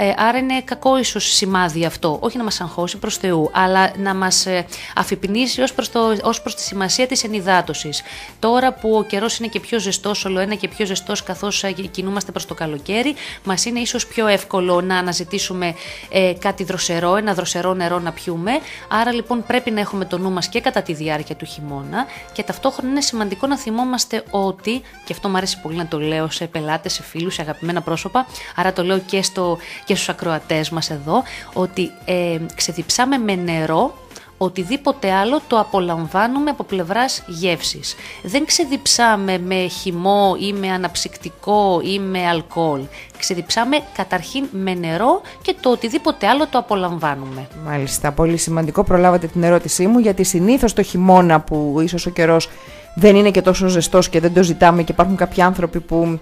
ε, 0.03 0.13
άρα 0.17 0.37
είναι 0.37 0.61
κακό 0.61 0.97
ίσως 0.97 1.25
σημάδι 1.25 1.85
αυτό. 1.85 2.17
Όχι 2.21 2.37
να 2.37 2.43
μας 2.43 2.61
αγχώσει 2.61 2.97
προς 2.97 3.17
Θεού, 3.17 3.49
αλλά 3.53 3.91
να 3.97 4.13
μας 4.13 4.45
ε, 4.45 4.65
αφυπνίσει 4.95 5.61
ως 5.61 5.73
προς 5.73 5.91
ως 6.23 6.41
προς 6.41 6.55
τη 6.55 6.61
σημασία 6.61 7.07
της 7.07 7.23
ενυδάτωσης. 7.23 8.01
Τώρα 8.39 8.73
που 8.73 8.95
ο 8.95 9.03
καιρός 9.03 9.37
είναι 9.37 9.47
και 9.47 9.59
πιο 9.59 9.79
ζεστός, 9.79 10.25
όλο 10.25 10.39
ένα 10.39 10.55
και 10.55 10.67
πιο 10.67 10.85
ζεστός 10.85 11.23
καθώς 11.23 11.63
ε, 11.63 11.71
κινούμαστε 11.71 12.31
προς 12.31 12.45
το 12.45 12.53
καλοκαίρι, 12.53 13.15
μας 13.43 13.65
είναι 13.65 13.79
ίσως 13.79 14.07
πιο 14.07 14.27
εύκολο 14.27 14.81
να 14.81 14.97
αναζητήσουμε 14.97 15.75
ε, 16.09 16.33
κάτι 16.39 16.63
δροσερό, 16.63 17.15
ένα 17.15 17.33
δροσερό 17.33 17.73
νερό 17.73 17.99
να 17.99 18.11
πιούμε. 18.11 18.51
Άρα 18.87 19.13
λοιπόν 19.13 19.43
πρέπει 19.47 19.71
να 19.71 19.79
έχουμε 19.79 20.05
το 20.05 20.17
νου 20.17 20.31
μας 20.31 20.47
και 20.47 20.61
κατά 20.61 20.81
τη 20.81 20.93
διάρκεια 20.93 21.35
του 21.35 21.45
χειμώνα 21.45 22.05
και 22.33 22.43
ταυτόχρονα 22.43 22.91
είναι 22.91 23.01
σημαντικό 23.01 23.47
να 23.47 23.57
θυμόμαστε 23.57 24.23
ότι, 24.29 24.81
και 25.05 25.13
αυτό 25.13 25.29
μου 25.29 25.37
αρέσει 25.37 25.61
πολύ 25.61 25.75
να 25.75 25.87
το 25.87 25.99
λέω 25.99 26.29
σε 26.29 26.47
πελάτες, 26.47 26.93
σε 26.93 27.03
φίλους, 27.03 27.33
σε 27.33 27.41
αγαπημένα 27.41 27.81
πρόσωπα, 27.81 28.25
άρα 28.55 28.73
το 28.73 28.83
λέω 28.83 28.99
και, 28.99 29.21
στο, 29.21 29.57
και 29.91 29.97
στους 29.97 30.10
ακροατές 30.10 30.69
μας 30.69 30.89
εδώ 30.89 31.23
ότι 31.54 31.91
ε, 32.06 32.38
ξεδιψάμε 32.56 33.17
με 33.17 33.36
νερό 33.36 33.93
οτιδήποτε 34.38 35.12
άλλο 35.12 35.41
το 35.47 35.60
απολαμβάνουμε 35.60 36.49
από 36.49 36.63
πλευράς 36.63 37.23
γεύσης. 37.27 37.95
Δεν 38.23 38.45
ξεδιψάμε 38.45 39.38
με 39.38 39.67
χυμό 39.67 40.36
ή 40.39 40.54
με 40.54 40.67
αναψυκτικό 40.69 41.82
ή 41.84 41.99
με 41.99 42.27
αλκοόλ. 42.27 42.82
Ξεδιψάμε 43.17 43.77
καταρχήν 43.93 44.45
με 44.51 44.73
νερό 44.73 45.21
και 45.41 45.56
το 45.60 45.69
οτιδήποτε 45.69 46.27
άλλο 46.27 46.47
το 46.47 46.58
απολαμβάνουμε. 46.58 47.47
Μάλιστα, 47.65 48.12
πολύ 48.12 48.38
σημαντικό. 48.38 48.84
Προλάβατε 48.84 49.27
την 49.27 49.43
ερώτησή 49.43 49.88
μου 49.88 49.99
γιατί 49.99 50.23
συνήθως 50.23 50.73
το 50.73 50.82
χειμώνα 50.82 51.39
που 51.39 51.77
ίσως 51.84 52.06
ο 52.06 52.10
καιρός 52.10 52.49
δεν 52.95 53.15
είναι 53.15 53.32
και 53.32 53.41
τόσο 53.41 53.67
ζεστός 53.67 54.10
και 54.10 54.19
δεν 54.19 54.34
το 54.34 54.43
ζητάμε 54.43 54.84
και 54.84 54.91
υπάρχουν 54.91 55.15
κάποιοι 55.15 55.43
άνθρωποι 55.43 55.80
που 55.80 56.19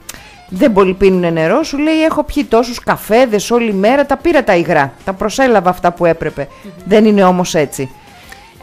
δεν 0.49 0.73
πολύ 0.73 0.93
πίνουν 0.93 1.33
νερό, 1.33 1.63
σου 1.63 1.77
λέει 1.77 2.03
έχω 2.03 2.23
πιει 2.23 2.43
τόσους 2.43 2.79
καφέδες 2.79 3.51
όλη 3.51 3.73
μέρα, 3.73 4.05
τα 4.05 4.17
πήρα 4.17 4.43
τα 4.43 4.55
υγρά, 4.55 4.93
τα 5.05 5.13
προσέλαβα 5.13 5.69
αυτά 5.69 5.91
που 5.91 6.05
έπρεπε. 6.05 6.47
Δεν 6.85 7.05
είναι 7.05 7.23
όμως 7.23 7.55
έτσι. 7.55 7.89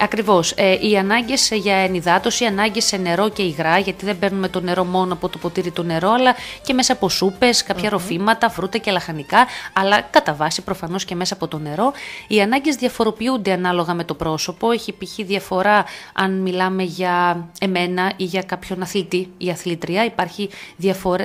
Ακριβώς. 0.00 0.52
Ε, 0.52 0.88
οι 0.88 0.96
ανάγκες 0.96 1.50
για 1.52 1.76
ενυδάτωση, 1.76 2.44
οι 2.44 2.46
ανάγκες 2.46 2.84
σε 2.84 2.96
νερό 2.96 3.28
και 3.28 3.42
υγρά, 3.42 3.78
γιατί 3.78 4.04
δεν 4.04 4.18
παίρνουμε 4.18 4.48
το 4.48 4.60
νερό 4.60 4.84
μόνο 4.84 5.12
από 5.12 5.28
το 5.28 5.38
ποτήρι 5.38 5.70
του 5.70 5.82
νερό, 5.82 6.10
αλλά 6.10 6.34
και 6.62 6.72
μέσα 6.72 6.92
από 6.92 7.08
σούπες, 7.08 7.62
κάποια 7.62 7.88
ροφήματα, 7.90 8.50
φρούτα 8.50 8.78
και 8.78 8.90
λαχανικά, 8.90 9.46
αλλά 9.72 10.00
κατά 10.00 10.34
βάση 10.34 10.62
προφανώς 10.62 11.04
και 11.04 11.14
μέσα 11.14 11.34
από 11.34 11.48
το 11.48 11.58
νερό. 11.58 11.92
Οι 12.28 12.40
ανάγκες 12.40 12.74
διαφοροποιούνται 12.74 13.52
ανάλογα 13.52 13.94
με 13.94 14.04
το 14.04 14.14
πρόσωπο. 14.14 14.70
Έχει 14.70 14.92
π.χ. 14.92 15.14
διαφορά 15.16 15.84
αν 16.12 16.40
μιλάμε 16.40 16.82
για 16.82 17.46
εμένα 17.60 18.12
ή 18.16 18.24
για 18.24 18.42
κάποιον 18.42 18.82
αθλητή 18.82 19.32
ή 19.38 19.50
αθλήτρια. 19.50 20.04
Υπάρχει 20.04 20.50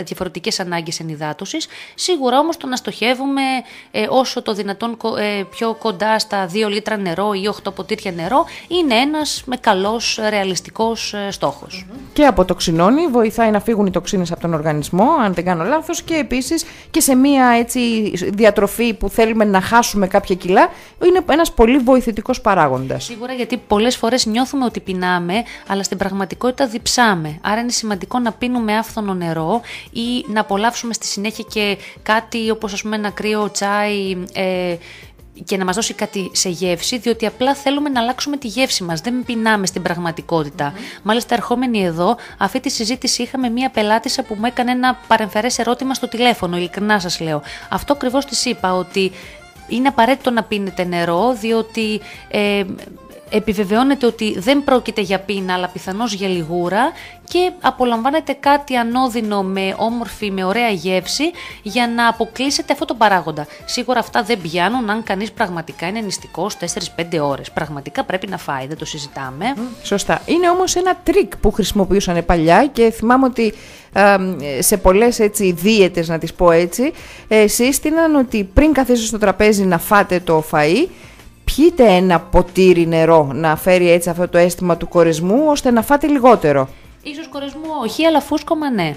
διαφορετικές 0.03 0.60
ανάγκες 0.60 0.99
ενυδάτωσης. 0.99 1.67
Σίγουρα 1.95 2.39
όμως 2.39 2.57
το 2.57 2.67
να 2.67 2.75
στοχεύουμε 2.75 3.41
ε, 3.91 4.05
όσο 4.10 4.41
το 4.41 4.53
δυνατόν 4.53 4.97
ε, 5.17 5.43
πιο 5.49 5.73
κοντά 5.73 6.19
στα 6.19 6.49
2 6.65 6.69
λίτρα 6.69 6.97
νερό 6.97 7.34
ή 7.34 7.49
8 7.63 7.73
ποτήρια 7.75 8.12
νερό 8.12 8.45
είναι 8.67 8.95
ένας 8.95 9.43
με 9.45 9.56
καλός 9.56 10.19
ρεαλιστικός 10.30 11.13
ε, 11.13 11.32
στόχος. 11.32 11.86
Και 12.13 12.26
από 12.26 12.45
το 12.45 12.56
ξυνόνι 12.56 13.08
βοηθάει 13.08 13.52
να 13.52 13.60
φύγουν 13.60 13.86
οι 13.86 13.91
τοξίνες 13.91 14.32
από 14.32 14.41
τον 14.41 14.54
οργανισμό, 14.54 15.08
αν 15.24 15.34
δεν 15.34 15.45
κάνω 15.45 15.63
λάθος, 15.63 16.02
και 16.02 16.15
επίσης 16.15 16.65
και 16.91 17.00
σε 17.00 17.15
μία 17.15 17.47
έτσι 17.47 18.12
διατροφή 18.15 18.93
που 18.93 19.10
θέλουμε 19.10 19.45
να 19.45 19.62
χάσουμε 19.62 20.08
κάποια 20.08 20.36
κιλά, 20.36 20.69
είναι 21.06 21.24
ένας 21.30 21.52
πολύ 21.54 21.78
βοηθητικός 21.78 22.41
παράγοντας. 22.41 23.04
Σίγουρα 23.04 23.34
γιατί 23.34 23.58
πολλές 23.58 23.95
φορές 23.95 24.26
νιώθουμε 24.26 24.65
ότι 24.65 24.80
πεινάμε, 24.80 25.34
αλλά 25.67 25.84
στην 25.84 25.97
πραγματικότητα 25.97 26.67
διψάμε. 26.67 27.39
Άρα 27.41 27.62
είναι 27.62 27.71
σημαντικό 27.71 28.19
να 28.19 28.32
πίνουμε 28.32 28.78
άφθονο 28.78 29.13
νερό 29.13 29.62
ή 29.91 30.26
να 30.28 30.41
απολαύσουμε 30.41 30.93
στη 30.93 31.06
συνέχεια 31.06 31.45
και 31.50 31.78
κάτι 32.04 32.50
όπως 32.50 32.74
ας 32.74 32.82
πούμε 32.82 32.95
ένα 32.95 33.10
κρύο 33.10 33.52
τσάι 33.52 34.17
ε, 34.34 34.76
και 35.45 35.58
να 35.58 35.65
μας 35.65 35.75
δώσει 35.75 35.93
κάτι 35.93 36.30
σε 36.34 36.49
γεύση, 36.49 36.97
διότι 36.97 37.25
απλά 37.25 37.56
θέλουμε 37.56 37.89
να 37.89 38.01
αλλάξουμε 38.01 38.38
τη 38.38 38.47
γεύση 38.47 38.84
μας, 38.84 39.01
δεν 39.01 39.23
πεινάμε 39.25 39.65
στην 39.65 39.82
πραγματικότητα. 39.82 40.73
Μάλιστα 41.04 41.36
ερχόμενοι 41.36 41.84
εδώ, 41.84 42.15
αυτή 42.38 42.60
τη 42.60 42.69
συζήτηση 42.69 43.21
είχαμε 43.21 43.49
μία 43.49 43.69
πελάτησα 43.69 44.23
που 44.23 44.36
μου 44.39 44.45
έκανε 44.45 44.71
ένα 44.71 44.99
παρεμφερές 45.08 45.60
ερώτημα 45.60 45.93
στο 45.93 46.08
τηλέφωνο, 46.08 46.58
ειλικρινά 46.58 46.99
σας 46.99 47.19
λέω. 47.19 47.41
Αυτό 47.69 47.93
ακριβώς 47.93 48.25
της 48.25 48.45
είπα, 48.45 48.73
ότι 48.73 49.12
είναι 49.67 49.88
απαραίτητο 49.88 50.32
να 50.32 50.43
πίνετε 50.43 50.84
νερό, 50.84 51.34
διότι 51.34 52.01
ε, 52.27 52.63
επιβεβαιώνεται 53.32 54.06
ότι 54.06 54.39
δεν 54.39 54.63
πρόκειται 54.63 55.02
για 55.02 55.20
πείνα 55.20 55.54
αλλά 55.54 55.67
πιθανώς 55.67 56.13
για 56.13 56.28
λιγούρα 56.28 56.91
και 57.24 57.52
απολαμβάνετε 57.62 58.34
κάτι 58.34 58.76
ανώδυνο 58.76 59.44
με 59.44 59.76
όμορφη, 59.78 60.32
με 60.32 60.44
ωραία 60.44 60.70
γεύση 60.70 61.24
για 61.62 61.88
να 61.88 62.08
αποκλείσετε 62.08 62.74
αυτό 62.74 62.86
το 62.86 62.94
παράγοντα. 62.94 63.48
Σίγουρα 63.65 64.00
αυτά 64.00 64.24
δεν 64.24 64.41
πιάνουν 64.41 64.89
αν 64.89 65.04
κανείς 65.04 65.32
πραγματικά 65.32 65.88
είναι 65.88 66.00
νηστικός 66.02 66.58
4-5 66.96 67.20
ώρες. 67.22 67.52
Πραγματικά 67.52 68.04
πρέπει 68.04 68.28
να 68.28 68.38
φάει, 68.38 68.67
δεν 68.67 68.78
το 68.78 68.86
συζητάμε. 68.86 69.46
Σωστά. 69.84 70.22
Είναι 70.26 70.50
όμως 70.50 70.76
ένα 70.76 70.96
τρικ 71.04 71.38
που 71.38 71.52
χρησιμοποιούσαν 71.52 72.26
παλιά 72.26 72.67
και 72.67 72.91
θυμάμαι 72.91 73.26
ότι 73.26 73.54
σε 74.60 74.78
πολλές 74.78 75.20
έτσι 75.20 75.52
δίαιτες 75.52 76.08
να 76.08 76.17
τις 76.17 76.34
πω 76.34 76.52
έτσι 76.52 76.91
ε, 77.28 77.48
σύστηναν 77.48 78.15
ότι 78.15 78.50
πριν 78.54 78.74
καθίσετε 78.74 79.08
στο 79.08 79.17
τραπέζι 79.17 79.63
να 79.63 79.78
φάτε 79.78 80.20
το 80.20 80.44
φαΐ 80.52 80.88
πιείτε 81.43 81.86
ένα 81.86 82.19
ποτήρι 82.19 82.88
νερό 82.88 83.30
να 83.34 83.56
φέρει 83.56 83.91
έτσι 83.91 84.10
αυτό 84.10 84.27
το 84.27 84.38
αίσθημα 84.38 84.77
του 84.77 84.88
κορεσμού 84.88 85.43
ώστε 85.47 85.71
να 85.71 85.82
φάτε 85.82 86.08
λιγότερο. 86.08 86.69
Ίσως 87.04 87.27
κορεσμού 87.27 87.69
όχι, 87.84 88.06
αλλά 88.06 88.19
φούσκωμα 88.19 88.71
ναι. 88.71 88.95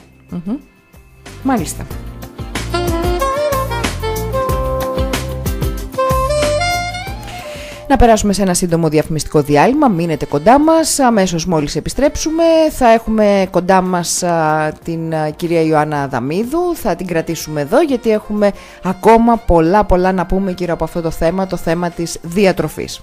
Μάλιστα. 1.42 1.86
Να 7.88 7.96
περάσουμε 7.96 8.32
σε 8.32 8.42
ένα 8.42 8.54
σύντομο 8.54 8.88
διαφημιστικό 8.88 9.42
διάλειμμα. 9.42 9.88
Μείνετε 9.88 10.24
κοντά 10.26 10.58
μας. 10.58 10.98
Αμέσως 10.98 11.46
μόλις 11.46 11.76
επιστρέψουμε 11.76 12.44
θα 12.70 12.88
έχουμε 12.88 13.46
κοντά 13.50 13.80
μας 13.80 14.24
την 14.84 15.14
κυρία 15.36 15.60
Ιωάννα 15.60 16.08
Δαμίδου. 16.08 16.74
Θα 16.74 16.96
την 16.96 17.06
κρατήσουμε 17.06 17.60
εδώ 17.60 17.82
γιατί 17.82 18.10
έχουμε 18.10 18.50
ακόμα 18.82 19.36
πολλά 19.36 19.84
πολλά 19.84 20.12
να 20.12 20.26
πούμε 20.26 20.54
γύρω 20.58 20.72
από 20.72 20.84
αυτό 20.84 21.00
το 21.00 21.10
θέμα, 21.10 21.46
το 21.46 21.56
θέμα 21.56 21.90
της 21.90 22.18
διατροφής. 22.22 23.00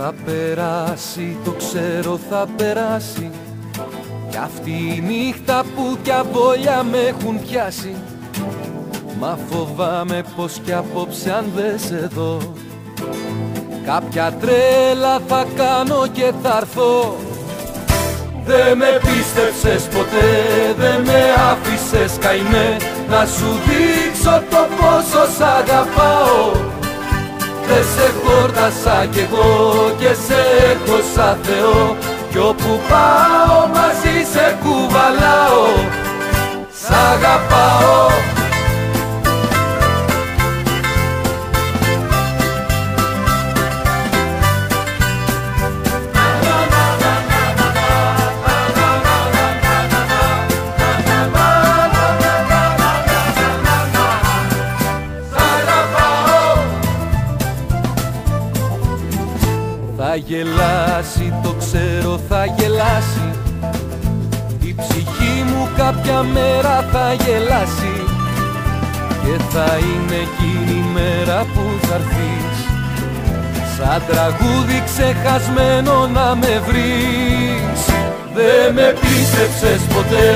Θα 0.00 0.14
περάσει, 0.24 1.36
το 1.44 1.50
ξέρω 1.50 2.18
θα 2.30 2.46
περάσει. 2.56 3.30
Κι 4.30 4.36
αυτή 4.36 4.70
η 4.70 5.00
νύχτα 5.06 5.64
που 5.74 5.98
κι 6.02 6.10
αβόλια 6.10 6.82
με 6.82 6.98
έχουν 6.98 7.40
πιάσει. 7.40 7.94
Μα 9.20 9.38
φοβάμαι 9.50 10.22
πως 10.36 10.60
κι 10.64 10.72
απόψε 10.72 11.32
αν 11.32 11.44
δεν 11.54 11.78
σε 11.78 12.10
δω 12.14 12.38
Κάποια 13.84 14.32
τρέλα 14.40 15.20
θα 15.28 15.46
κάνω 15.56 16.06
και 16.12 16.32
θα 16.42 16.56
έρθω. 16.56 17.16
Δε 18.44 18.74
με 18.74 19.00
πίστεψες 19.00 19.88
ποτέ, 19.88 20.74
δε 20.78 20.98
με 20.98 21.22
άφησες 21.50 22.18
καημέ. 22.18 22.76
Να 23.10 23.26
σου 23.26 23.46
δείξω 23.66 24.42
το 24.50 24.66
πόσο 24.76 25.32
σ' 25.36 25.40
αγαπάω 25.40 26.67
Δε 27.68 27.82
σε 27.94 28.12
χόρτασα 28.22 29.06
κι 29.10 29.18
εγώ 29.18 29.92
και 29.98 30.06
σε 30.26 30.40
έχω 30.70 30.98
σαν 31.14 31.38
Θεό. 31.42 31.96
Κι 32.30 32.38
όπου 32.38 32.80
πάω 32.88 33.66
μαζί 33.66 34.16
σε 34.32 34.56
κουβαλάω 34.62 35.66
Σ' 36.82 36.90
αγαπάω 36.90 38.37
γελάσει, 60.26 61.34
το 61.42 61.54
ξέρω 61.58 62.20
θα 62.28 62.44
γελάσει. 62.44 63.28
Η 64.60 64.74
ψυχή 64.80 65.36
μου 65.46 65.68
κάποια 65.76 66.22
μέρα 66.22 66.84
θα 66.92 67.12
γελάσει. 67.12 67.96
Και 69.22 69.42
θα 69.50 69.78
είναι 69.88 70.16
εκείνη 70.26 70.78
η 70.78 70.84
μέρα 70.94 71.38
που 71.54 71.86
θα 71.86 71.94
έρθεις. 71.94 72.58
Σαν 73.76 74.02
τραγούδι 74.08 74.82
ξεχασμένο 74.88 76.06
να 76.06 76.34
με 76.34 76.62
βρεις. 76.66 77.80
Δε 78.34 78.72
με 78.72 78.94
πίστεψες 79.00 79.80
ποτέ, 79.94 80.28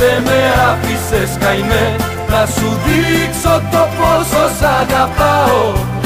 δε 0.00 0.12
με 0.26 0.38
άφησες 0.70 1.36
καημέ. 1.38 1.96
Να 2.28 2.46
σου 2.46 2.68
δείξω 2.84 3.62
το 3.72 3.82
πόσο 3.98 4.42
σ' 4.58 4.62
αγαπάω 4.80 5.99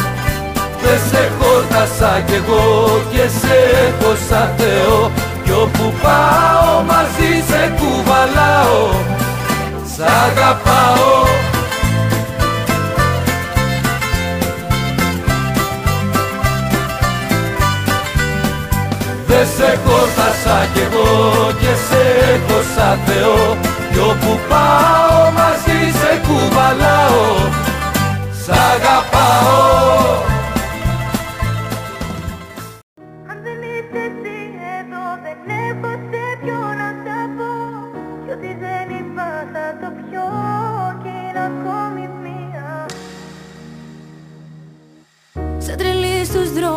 Δε 0.87 0.97
σε 1.11 1.31
χόρτασα 1.38 2.20
κι 2.27 2.35
εγώ 2.35 3.01
και 3.12 3.29
σε 3.40 3.55
έχω 3.87 4.14
σαν 4.29 4.51
Θεό. 4.57 5.11
Κι 5.44 5.51
όπου 5.51 5.92
πάω 6.03 6.83
μαζί 6.83 7.33
σε 7.49 7.73
κουβαλάω 7.79 8.88
Σ' 9.94 10.01
αγαπάω. 10.01 11.23
Δε 19.27 19.44
σε 19.57 19.79
χόρτασα 19.85 20.68
κι 20.73 20.81
εγώ 20.81 21.11
και 21.61 21.73
σε 21.88 22.03
έχω 22.33 22.61
σαν 22.77 22.99
Θεό. 23.07 23.57
Κι 23.92 23.99
όπου 23.99 24.38
πάω 24.49 25.31
μαζί 25.38 25.81
σε 25.99 26.20
κουβαλάω 26.27 27.35
Σ' 28.44 28.49
αγαπάω 28.49 30.34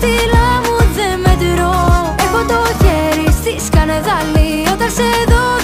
κάνει 0.00 0.04
Στα 0.04 0.06
δαχτυλά 0.06 0.60
μου 0.64 0.76
δεν 0.94 1.20
μετρώ 1.20 1.74
Έχω 2.18 2.44
το 2.46 2.84
χέρι 2.84 3.32
στη 3.32 3.64
σκανεδάλη 3.66 4.68
Όταν 4.72 4.90
σε 4.90 5.08
δω 5.28 5.63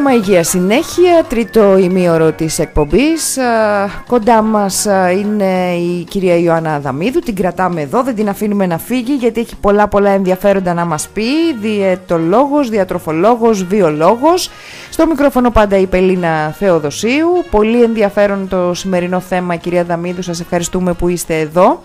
Θέμα 0.00 0.14
υγείας 0.14 0.48
συνέχεια, 0.48 1.24
τρίτο 1.28 1.78
ημίωρο 1.78 2.32
της 2.32 2.58
εκπομπής. 2.58 3.38
Α, 3.38 3.88
Κοντά 4.06 4.42
μας 4.42 4.86
α, 4.86 5.10
είναι 5.10 5.74
η 5.74 6.04
κυρία 6.04 6.36
Ιωάννα 6.36 6.74
Αδαμίδου, 6.74 7.18
την 7.18 7.34
κρατάμε 7.34 7.80
εδώ, 7.80 8.02
δεν 8.02 8.14
την 8.14 8.28
αφήνουμε 8.28 8.66
να 8.66 8.78
φύγει 8.78 9.12
γιατί 9.12 9.40
έχει 9.40 9.56
πολλά 9.56 9.88
πολλά 9.88 10.10
ενδιαφέροντα 10.10 10.74
να 10.74 10.84
μας 10.84 11.08
πει. 11.08 11.54
Διαιτολόγος, 11.60 12.68
διατροφολόγος, 12.68 13.64
βιολόγος. 13.64 14.50
Στο 14.90 15.06
μικρόφωνο 15.06 15.50
πάντα 15.50 15.76
η 15.76 15.86
Πελίνα 15.86 16.54
Θεοδοσίου. 16.58 17.44
Πολύ 17.50 17.82
ενδιαφέρον 17.82 18.48
το 18.48 18.74
σημερινό 18.74 19.20
θέμα 19.20 19.56
κυρία 19.56 19.80
Αδαμίδου, 19.80 20.22
σας 20.22 20.40
ευχαριστούμε 20.40 20.92
που 20.92 21.08
είστε 21.08 21.38
εδώ 21.38 21.82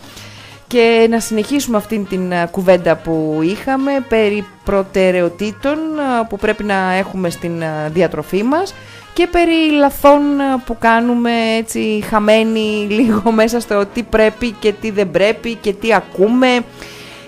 και 0.74 1.08
να 1.10 1.20
συνεχίσουμε 1.20 1.78
αυτήν 1.78 2.08
την 2.08 2.34
α, 2.34 2.48
κουβέντα 2.52 2.96
που 2.96 3.40
είχαμε 3.44 3.92
περί 4.10 4.46
προτεραιοτήτων 4.64 5.78
α, 6.00 6.26
που 6.26 6.38
πρέπει 6.38 6.64
να 6.64 6.94
έχουμε 6.94 7.30
στην 7.30 7.64
α, 7.64 7.90
διατροφή 7.90 8.44
μας 8.44 8.74
και 9.14 9.28
περί 9.28 9.72
λαθών 9.78 10.42
α, 10.42 10.60
που 10.66 10.78
κάνουμε 10.80 11.32
έτσι 11.58 12.04
χαμένοι 12.10 12.86
λίγο 12.98 13.32
μέσα 13.32 13.60
στο 13.60 13.86
τι 13.94 14.04
πρέπει 14.04 14.52
και 14.52 14.72
τι 14.72 14.92
δεν 14.92 15.12
πρέπει 15.12 15.56
και 15.56 15.74
τι 15.74 15.94
ακούμε. 15.94 16.48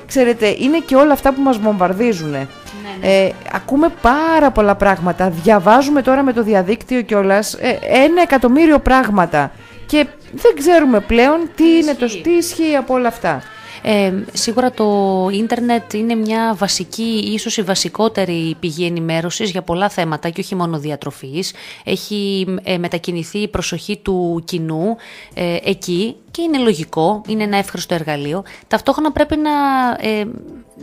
Ξέρετε, 0.07 0.55
είναι 0.59 0.79
και 0.85 0.95
όλα 0.95 1.13
αυτά 1.13 1.33
που 1.33 1.41
μας 1.41 1.57
βομβαρδίζουν. 1.57 2.33
Ε, 3.01 3.29
ακούμε 3.53 3.89
πάρα 4.01 4.51
πολλά 4.51 4.75
πράγματα, 4.75 5.29
διαβάζουμε 5.29 6.01
τώρα 6.01 6.23
με 6.23 6.33
το 6.33 6.43
διαδίκτυο 6.43 7.01
κιόλας 7.01 7.53
ε, 7.53 7.79
ένα 7.81 8.21
εκατομμύριο 8.21 8.79
πράγματα 8.79 9.51
και 9.95 10.07
δεν 10.31 10.55
ξέρουμε 10.55 10.99
πλέον 10.99 11.49
τι, 11.55 11.63
είναι 11.63 11.93
το 11.93 12.05
ισχύει. 12.05 12.21
τι 12.21 12.29
ισχύει 12.29 12.75
από 12.75 12.93
όλα 12.93 13.07
αυτά. 13.07 13.43
Ε, 13.87 14.13
σίγουρα 14.33 14.71
το 14.71 15.29
ίντερνετ 15.31 15.93
είναι 15.93 16.15
μια 16.15 16.55
βασική, 16.57 17.31
ίσως 17.33 17.57
η 17.57 17.61
βασικότερη 17.61 18.55
πηγή 18.59 18.85
ενημέρωσης 18.85 19.51
για 19.51 19.61
πολλά 19.61 19.89
θέματα 19.89 20.29
και 20.29 20.41
όχι 20.41 20.55
μόνο 20.55 20.77
διατροφής. 20.79 21.53
Έχει 21.83 22.45
ε, 22.63 22.77
μετακινηθεί 22.77 23.37
η 23.37 23.47
προσοχή 23.47 23.97
του 23.97 24.43
κοινού 24.45 24.95
ε, 25.33 25.57
εκεί 25.63 26.15
και 26.31 26.41
είναι 26.41 26.57
λογικό, 26.57 27.21
είναι 27.27 27.43
ένα 27.43 27.57
εύχριστο 27.57 27.93
εργαλείο. 27.93 28.43
Ταυτόχρονα 28.67 29.11
πρέπει 29.11 29.35
να, 29.37 29.51
ε, 30.09 30.25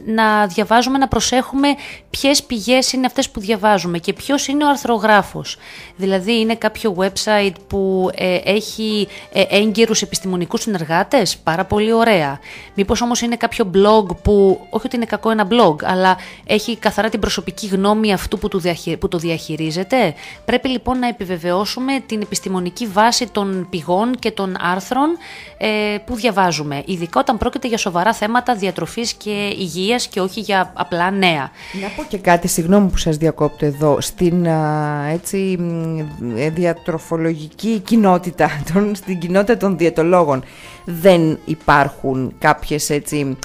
να 0.07 0.47
διαβάζουμε, 0.47 0.99
να 0.99 1.09
προσέχουμε 1.09 1.69
ποιες 2.11 2.43
πηγές 2.43 2.93
είναι 2.93 3.07
αυτές 3.07 3.31
που 3.31 3.41
διαβάζουμε 3.41 3.99
και 3.99 4.13
ποιος 4.13 4.47
είναι 4.47 4.65
ο 4.65 4.69
αρθρογράφος. 4.69 5.57
Δηλαδή 5.97 6.41
είναι 6.41 6.55
κάποιο 6.55 6.97
website 6.99 7.53
που 7.67 8.11
ε, 8.15 8.39
έχει 8.45 9.09
ε, 9.33 9.43
έγκυρους 9.49 10.03
επιστημονικούς 10.03 10.61
συνεργάτες, 10.61 11.37
πάρα 11.37 11.65
πολύ 11.65 11.93
ωραία. 11.93 12.39
Μήπως 12.75 13.01
όμως 13.01 13.21
είναι 13.21 13.37
κάποιο 13.37 13.71
blog 13.75 14.17
που, 14.23 14.61
όχι 14.71 14.87
ότι 14.87 14.97
είναι 14.97 15.05
κακό 15.05 15.31
ένα 15.31 15.49
blog, 15.51 15.77
αλλά 15.85 16.17
έχει 16.47 16.77
καθαρά 16.77 17.09
την 17.09 17.21
προσωπική 17.21 17.67
γνώμη 17.67 18.13
αυτού 18.13 18.39
που, 18.39 18.49
του 18.49 18.59
διαχει- 18.61 18.97
που 18.97 19.09
το 19.09 19.19
διαχειρίζεται; 19.19 20.15
Πρέπει 20.45 20.69
λοιπόν 20.69 20.99
να 20.99 21.09
επιβεβαιώσουμε 21.09 22.01
την 22.07 22.21
επιστημονική 22.21 22.87
βάση 22.87 23.27
των 23.33 23.67
πηγών 23.71 24.15
και 24.19 24.31
των 24.31 24.57
άρθρων 24.61 25.17
ε, 25.59 25.97
που 26.07 26.15
διαβάζουμε. 26.15 26.83
Ειδικά 26.87 27.21
όταν 27.21 27.39
πρόκειται 27.39 27.69
για 27.69 27.79
σοβαρά 27.79 28.13
θέματα 28.13 28.55
διατροφής 28.55 29.13
και 29.13 29.31
υγείας 29.59 29.81
και 30.11 30.21
όχι 30.21 30.41
για 30.41 30.73
απλά 30.75 31.11
νέα. 31.11 31.51
Να 31.83 31.89
πω 31.97 32.05
και 32.09 32.19
κάτι, 32.19 32.49
συγγνώμη 32.49 32.89
που 32.89 32.97
σας 32.97 33.17
διακόπτω 33.17 33.67
εδώ, 33.67 34.01
στην 34.01 34.49
α, 34.49 35.09
έτσι, 35.13 35.57
μ, 35.59 36.37
ε, 36.37 36.51
διατροφολογική 36.51 37.79
κοινότητα, 37.79 38.51
των, 38.73 38.95
στην 38.95 39.19
κοινότητα 39.19 39.57
των 39.57 39.79
διαιτολόγων, 39.79 40.45
δεν 40.85 41.39
υπάρχουν 41.45 42.35
κάποιες 42.39 42.91
έτσι 42.91 43.37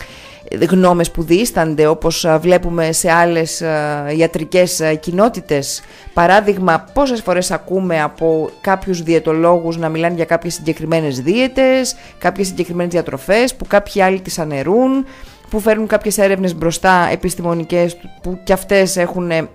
γνώμες 0.69 1.11
που 1.11 1.23
δίστανται 1.23 1.87
όπως 1.87 2.25
α, 2.25 2.39
βλέπουμε 2.39 2.91
σε 2.91 3.11
άλλες 3.11 3.61
α, 3.61 4.05
ιατρικές 4.17 4.81
α, 4.81 4.93
κοινότητες. 4.93 5.81
Παράδειγμα, 6.13 6.85
πόσες 6.93 7.21
φορές 7.21 7.51
ακούμε 7.51 8.01
από 8.01 8.49
κάποιους 8.61 9.01
διαιτολόγους 9.03 9.77
να 9.77 9.89
μιλάνε 9.89 10.15
για 10.15 10.25
κάποιες 10.25 10.53
συγκεκριμένες 10.53 11.21
δίαιτες, 11.21 11.95
κάποιες 12.17 12.47
συγκεκριμένες 12.47 12.91
διατροφές 12.91 13.55
που 13.55 13.67
κάποιοι 13.67 14.01
άλλοι 14.01 14.21
τις 14.21 14.39
αναιρούν, 14.39 15.05
που 15.49 15.59
φέρνουν 15.59 15.87
κάποιες 15.87 16.17
έρευνες 16.17 16.55
μπροστά 16.55 17.07
επιστημονικές 17.11 17.97
που 18.21 18.39
κι 18.43 18.53
αυτές 18.53 18.97
έχουν 18.97 19.31
ε, 19.31 19.47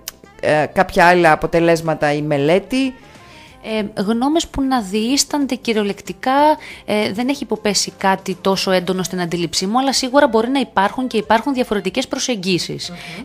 κάποια 0.73 1.05
άλλα 1.05 1.31
αποτελέσματα 1.31 2.13
η 2.13 2.21
μελέτη. 2.21 2.93
Ε, 3.65 4.01
γνώμες 4.01 4.47
που 4.47 4.61
να 4.61 4.81
διήστανται 4.81 5.55
κυριολεκτικά 5.55 6.57
ε, 6.85 7.11
δεν 7.11 7.27
έχει 7.27 7.43
υποπέσει 7.43 7.93
κάτι 7.97 8.37
τόσο 8.41 8.71
έντονο 8.71 9.03
στην 9.03 9.21
αντίληψή 9.21 9.65
μου, 9.65 9.79
αλλά 9.79 9.93
σίγουρα 9.93 10.27
μπορεί 10.27 10.49
να 10.49 10.59
υπάρχουν 10.59 11.07
και 11.07 11.17
υπάρχουν 11.17 11.53
διαφορετικές 11.53 12.07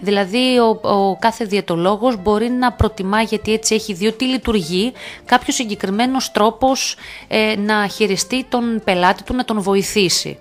Δηλαδή 0.01 0.59
ο, 0.59 0.89
ο 0.89 1.17
κάθε 1.17 1.45
διαιτολόγος 1.45 2.23
μπορεί 2.23 2.49
να 2.49 2.73
προτιμά, 2.73 3.23
γιατί 3.23 3.53
έτσι 3.53 3.75
έχει 3.75 3.93
δει 3.93 4.07
ότι 4.07 4.25
λειτουργεί, 4.25 4.93
κάποιος 5.25 5.57
συγκεκριμένος 5.57 6.33
τρόπος 6.33 6.97
ε, 7.29 7.55
να 7.59 7.87
χειριστεί 7.87 8.45
τον 8.49 8.81
πελάτη 8.85 9.23
του, 9.23 9.35
να 9.35 9.45
τον 9.45 9.61
βοηθήσει. 9.61 10.39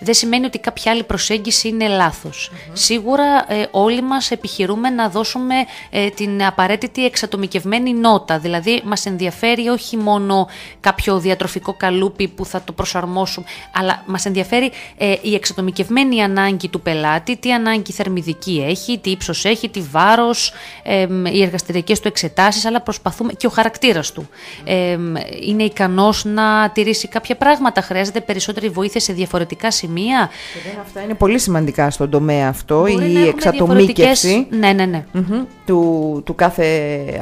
Δεν 0.00 0.14
σημαίνει 0.14 0.44
ότι 0.44 0.58
κάποια 0.58 0.92
άλλη 0.92 1.02
προσέγγιση 1.02 1.68
είναι 1.68 1.88
Σίγουρα 2.72 3.52
ε, 3.52 3.66
όλοι 3.70 4.02
μας 4.02 4.30
επιχειρούμε 4.30 4.90
να 4.90 5.08
δώσουμε 5.08 5.54
ε, 5.90 6.08
την 6.08 6.44
απαραίτητη 6.44 7.04
εξατομικευμένη 7.04 7.92
νότα, 7.92 8.38
δηλαδή 8.38 8.82
μας 8.84 9.06
ενδιαφέρει 9.06 9.38
όχι 9.72 9.96
μόνο 9.96 10.48
κάποιο 10.80 11.18
διατροφικό 11.18 11.74
καλούπι 11.74 12.28
που 12.28 12.44
θα 12.44 12.62
το 12.64 12.72
προσαρμόσουμε, 12.72 13.46
αλλά 13.72 14.02
μας 14.06 14.24
ενδιαφέρει 14.24 14.70
ε, 14.96 15.14
η 15.22 15.34
εξατομικευμένη 15.34 16.22
ανάγκη 16.22 16.68
του 16.68 16.80
πελάτη, 16.80 17.36
τι 17.36 17.52
ανάγκη 17.52 17.92
θερμιδική 17.92 18.64
έχει, 18.68 18.98
τι 18.98 19.10
ύψος 19.10 19.44
έχει, 19.44 19.68
τι 19.68 19.80
βάρος, 19.80 20.52
ε, 20.82 21.06
οι 21.32 21.42
εργαστηριακές 21.42 22.00
του 22.00 22.08
εξετάσεις, 22.08 22.64
αλλά 22.64 22.80
προσπαθούμε 22.80 23.32
και 23.32 23.46
ο 23.46 23.50
χαρακτήρας 23.50 24.12
του. 24.12 24.28
Ε, 24.64 24.98
είναι 25.46 25.62
ικανός 25.62 26.24
να 26.24 26.70
τηρήσει 26.70 27.08
κάποια 27.08 27.36
πράγματα, 27.36 27.82
χρειάζεται 27.82 28.20
περισσότερη 28.20 28.68
βοήθεια 28.68 29.00
σε 29.00 29.12
διαφορετικά 29.12 29.70
σημεία. 29.70 30.30
αυτά 30.80 31.02
είναι 31.02 31.14
πολύ 31.14 31.38
σημαντικά 31.38 31.90
στον 31.90 32.10
τομέα 32.10 32.48
αυτό, 32.48 32.86
η 32.86 33.28
εξατομίκευση 33.28 34.46
ναι, 34.50 34.72
ναι, 34.72 34.84
ναι. 34.84 35.04
του, 35.66 36.22
του 36.24 36.34
κάθε 36.34 36.68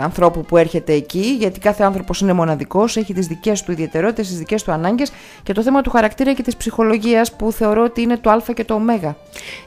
ανθρώπου 0.03 0.45
που 0.45 0.57
έρχεται 0.57 0.93
εκεί, 0.93 1.37
γιατί 1.39 1.59
κάθε 1.61 1.85
άνθρωπος 2.09 2.21
είναι 2.21 2.33
μοναδικός, 2.33 2.97
έχει 2.97 3.15
τις 3.15 3.27
δικές 3.27 3.63
του 3.63 3.73
ιδιαιτερότητες, 3.73 4.29
τις 4.29 4.39
δικές 4.39 4.63
του 4.63 4.73
ανάγκες 4.73 5.11
και 5.43 5.53
το 5.53 5.63
θέμα 5.63 5.83
του 5.83 5.91
χαρακτήρα 5.91 6.33
και 6.33 6.43
της 6.43 6.57
ψυχολογίας 6.57 7.33
που 7.33 7.53
θεωρώ 7.53 7.83
ότι 7.85 8.03
είναι 8.03 8.17
το 8.17 8.31
α 8.31 8.43
και 8.55 8.65
το 8.65 8.75
ω. 8.75 8.81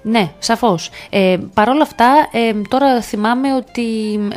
Ναι, 0.01 0.31
σαφώς. 0.39 0.89
Ε, 1.09 1.37
Παρ' 1.53 1.69
όλα 1.69 1.81
αυτά, 1.81 2.29
ε, 2.31 2.53
τώρα 2.69 3.01
θυμάμαι 3.01 3.55
ότι 3.55 3.81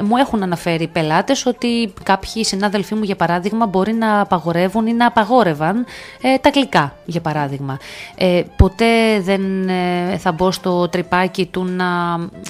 μου 0.04 0.16
έχουν 0.16 0.42
αναφέρει 0.42 0.86
πελάτες 0.86 1.46
ότι 1.46 1.92
κάποιοι 2.02 2.44
συνάδελφοί 2.44 2.94
μου, 2.94 3.02
για 3.02 3.16
παράδειγμα, 3.16 3.66
μπορεί 3.66 3.92
να 3.92 4.20
απαγορεύουν 4.20 4.86
ή 4.86 4.92
να 4.92 5.06
απαγόρευαν 5.06 5.86
ε, 6.22 6.38
τα 6.38 6.50
γλυκά, 6.54 6.94
για 7.04 7.20
παράδειγμα. 7.20 7.78
Ε, 8.16 8.42
ποτέ 8.56 9.20
δεν 9.20 9.68
ε, 9.68 10.18
θα 10.18 10.32
μπω 10.32 10.50
στο 10.50 10.88
τρυπάκι 10.88 11.46
του 11.46 11.64
να 11.64 11.86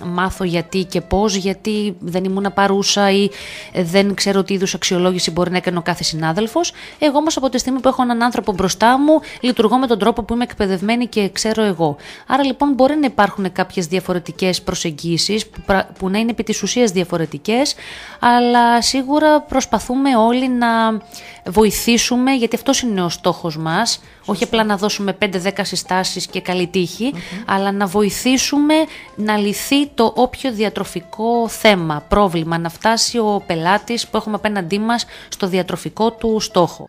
μάθω 0.04 0.44
γιατί 0.44 0.84
και 0.84 1.00
πώς, 1.00 1.34
γιατί 1.34 1.96
δεν 1.98 2.24
ήμουν 2.24 2.46
παρούσα 2.54 3.10
ή 3.10 3.28
δεν 3.74 4.14
ξέρω 4.14 4.42
τι 4.42 4.54
είδους 4.54 4.74
αξιολόγηση 4.74 5.30
μπορεί 5.30 5.43
να 5.50 5.56
έκανε 5.56 5.78
ο 5.78 5.82
κάθε 5.82 6.02
συνάδελφος. 6.02 6.72
Εγώ 6.98 7.18
όμως 7.18 7.36
από 7.36 7.48
τη 7.48 7.58
στιγμή 7.58 7.80
που 7.80 7.88
έχω 7.88 8.02
έναν 8.02 8.22
άνθρωπο 8.22 8.52
μπροστά 8.52 8.98
μου, 8.98 9.20
λειτουργώ 9.40 9.78
με 9.78 9.86
τον 9.86 9.98
τρόπο 9.98 10.22
που 10.22 10.34
είμαι 10.34 10.44
εκπαιδευμένη 10.44 11.06
και 11.06 11.28
ξέρω 11.28 11.62
εγώ. 11.62 11.96
Άρα 12.26 12.44
λοιπόν 12.44 12.72
μπορεί 12.72 12.94
να 12.94 13.06
υπάρχουν 13.06 13.52
κάποιες 13.52 13.86
διαφορετικές 13.86 14.62
προσεγγίσεις 14.62 15.46
που, 15.46 15.60
που 15.98 16.08
να 16.08 16.18
είναι 16.18 16.30
επί 16.30 16.42
της 16.42 16.62
ουσίας 16.62 16.90
διαφορετικές, 16.90 17.74
αλλά 18.18 18.82
σίγουρα 18.82 19.40
προσπαθούμε 19.40 20.16
όλοι 20.16 20.48
να 20.48 20.66
βοηθήσουμε, 21.46 22.34
γιατί 22.34 22.56
αυτός 22.56 22.80
είναι 22.80 23.02
ο 23.02 23.08
στόχος 23.08 23.56
μας, 23.56 24.00
όχι 24.24 24.44
απλά 24.44 24.64
να 24.64 24.76
δώσουμε 24.76 25.16
5-10 25.20 25.28
συστάσεις 25.62 26.26
και 26.26 26.40
καλή 26.40 26.70
αλλά 27.46 27.72
να 27.72 27.86
βοηθήσουμε 27.86 28.74
να 29.16 29.36
λυθεί 29.36 29.86
το 29.86 30.12
όποιο 30.16 30.52
διατροφικό 30.52 31.48
θέμα, 31.48 32.04
πρόβλημα, 32.08 32.58
να 32.58 32.68
φτάσει 32.68 33.18
ο 33.18 33.42
πελάτης 33.46 34.08
που 34.08 34.16
έχουμε 34.16 34.34
απέναντί 34.34 34.78
μας 34.78 35.06
στο 35.28 35.46
διατροφικό 35.46 36.10
του 36.10 36.40
στόχο. 36.40 36.88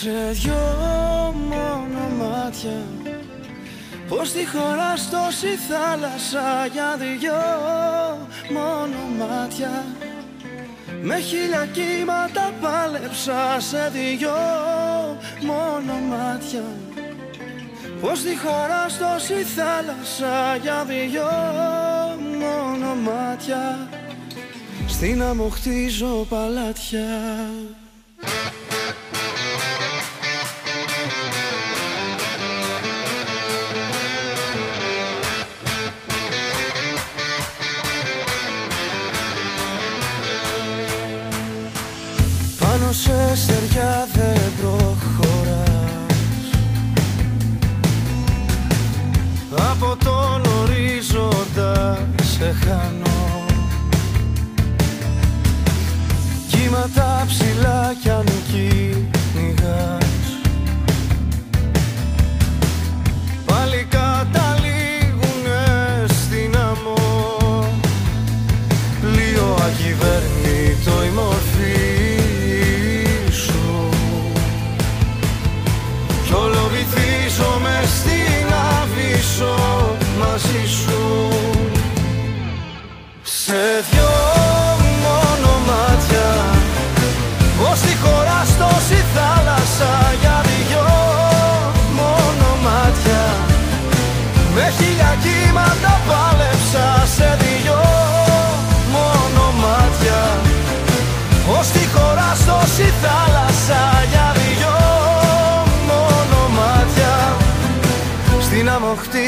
Σε 0.00 0.30
δυο 0.32 0.54
μόνο 0.54 0.87
μάτια 2.64 3.16
Πως 4.08 4.32
τη 4.32 4.46
χώρα 4.46 4.94
τόση 5.10 5.46
θάλασσα 5.46 6.66
για 6.72 6.96
δυο 6.96 7.32
μόνο 8.52 8.98
μάτια. 9.18 9.84
Με 11.02 11.18
χίλια 11.18 11.66
κύματα 11.72 12.52
πάλεψα 12.60 13.60
σε 13.60 13.90
δυο 13.92 14.36
μόνο 15.42 15.92
μάτια. 15.92 16.64
Πως 18.00 18.22
τη 18.22 18.36
χώρα 18.36 18.86
τόση 18.98 19.34
θάλασσα 19.34 20.56
για 20.62 20.84
δυο 20.84 21.30
μόνο 22.38 22.94
μάτια. 22.94 23.88
Στην 24.86 25.22
άμμο 25.22 25.48
χτίζω 25.48 26.26
παλάτια 26.28 27.06
σε 52.48 52.54
χάνω 52.54 53.46
Κύματα 56.48 57.24
ψηλά 57.26 57.94
κι 58.02 58.10
αν 58.10 58.24
κυνηγάς. 58.50 60.04
Πάλι 63.46 63.86
καταλήγουνε 63.90 65.66
στην 66.06 66.56
αμμό 66.56 67.68
Λίγο 69.02 69.54
ακυβέρνητο 69.54 71.04
η 71.04 71.10
μορφή 71.14 71.88
μαζί 80.18 80.66
σου 80.66 80.87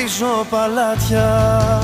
μου 0.01 0.07
χτίζω 0.07 0.47
παλάτια. 0.51 1.81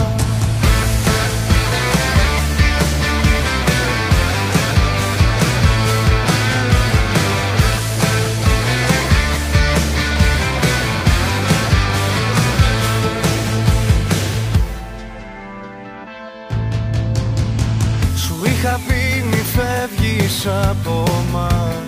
Σου 18.17 18.43
είχα 18.45 18.81
πει 18.87 19.25
μη 19.31 19.37
φεύγεις 19.37 20.47
από 20.47 21.25
μας 21.33 21.86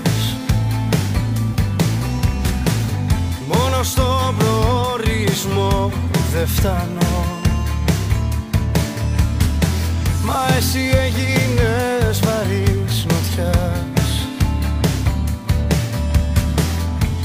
δεν 6.39 6.47
φτάνω. 6.47 7.27
Μα 10.25 10.57
εσύ 10.57 10.79
έγινες 10.79 12.21
βαρύς 12.21 13.07
νοτιάς 13.09 14.29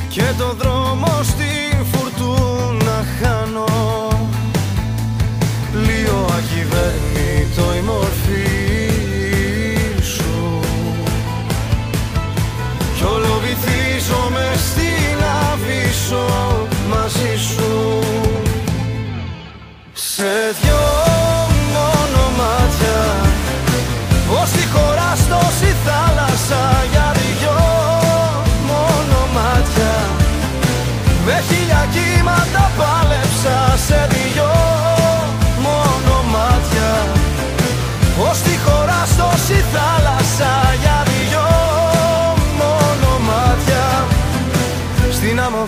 Και 0.09 0.24
το 0.38 0.53
δρόμο 0.53 1.24
στην 1.24 1.43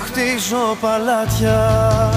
χτίζω 0.05 0.77
παλάτια 0.81 2.11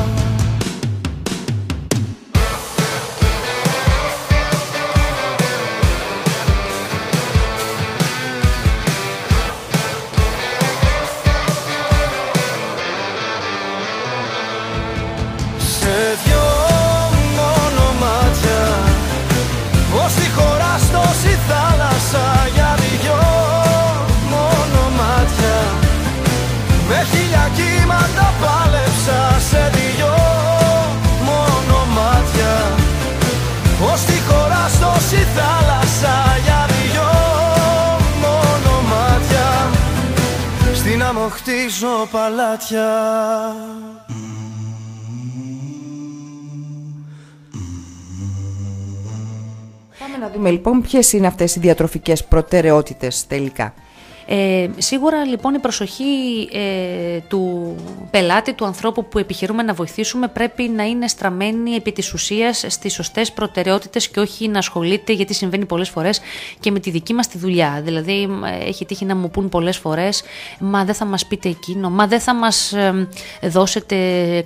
άμμο 41.68 41.76
χτίζω 41.76 42.08
παλάτια 42.10 42.88
Πάμε 49.98 50.16
να 50.16 50.30
δούμε 50.30 50.50
λοιπόν 50.50 50.82
ποιες 50.82 51.12
είναι 51.12 51.26
αυτές 51.26 51.56
οι 51.56 51.60
διατροφικές 51.60 52.24
προτεραιότητες 52.24 53.26
τελικά. 53.26 53.74
Ε, 54.30 54.68
σίγουρα 54.78 55.24
λοιπόν 55.24 55.54
η 55.54 55.58
προσοχή 55.58 56.04
ε, 56.52 57.18
του 57.28 57.74
πελάτη, 58.10 58.52
του 58.52 58.64
ανθρώπου 58.64 59.08
που 59.08 59.18
επιχειρούμε 59.18 59.62
να 59.62 59.74
βοηθήσουμε 59.74 60.28
πρέπει 60.28 60.62
να 60.62 60.84
είναι 60.84 61.08
στραμμένη 61.08 61.74
επί 61.74 61.92
της 61.92 62.12
ουσίας 62.12 62.64
στις 62.68 62.92
σωστές 62.92 63.32
προτεραιότητες 63.32 64.08
και 64.08 64.20
όχι 64.20 64.48
να 64.48 64.58
ασχολείται 64.58 65.12
γιατί 65.12 65.34
συμβαίνει 65.34 65.64
πολλές 65.64 65.88
φορές 65.88 66.20
και 66.60 66.70
με 66.70 66.80
τη 66.80 66.90
δική 66.90 67.14
μας 67.14 67.28
τη 67.28 67.38
δουλειά. 67.38 67.80
Δηλαδή 67.84 68.28
ε, 68.60 68.68
έχει 68.68 68.84
τύχει 68.84 69.04
να 69.04 69.16
μου 69.16 69.30
πούν 69.30 69.48
πολλές 69.48 69.76
φορές 69.76 70.22
μα 70.58 70.84
δεν 70.84 70.94
θα 70.94 71.04
μας 71.04 71.26
πείτε 71.26 71.48
εκείνο, 71.48 71.90
μα 71.90 72.06
δεν 72.06 72.20
θα 72.20 72.34
μας 72.34 72.72
ε, 72.72 73.08
δώσετε 73.42 73.96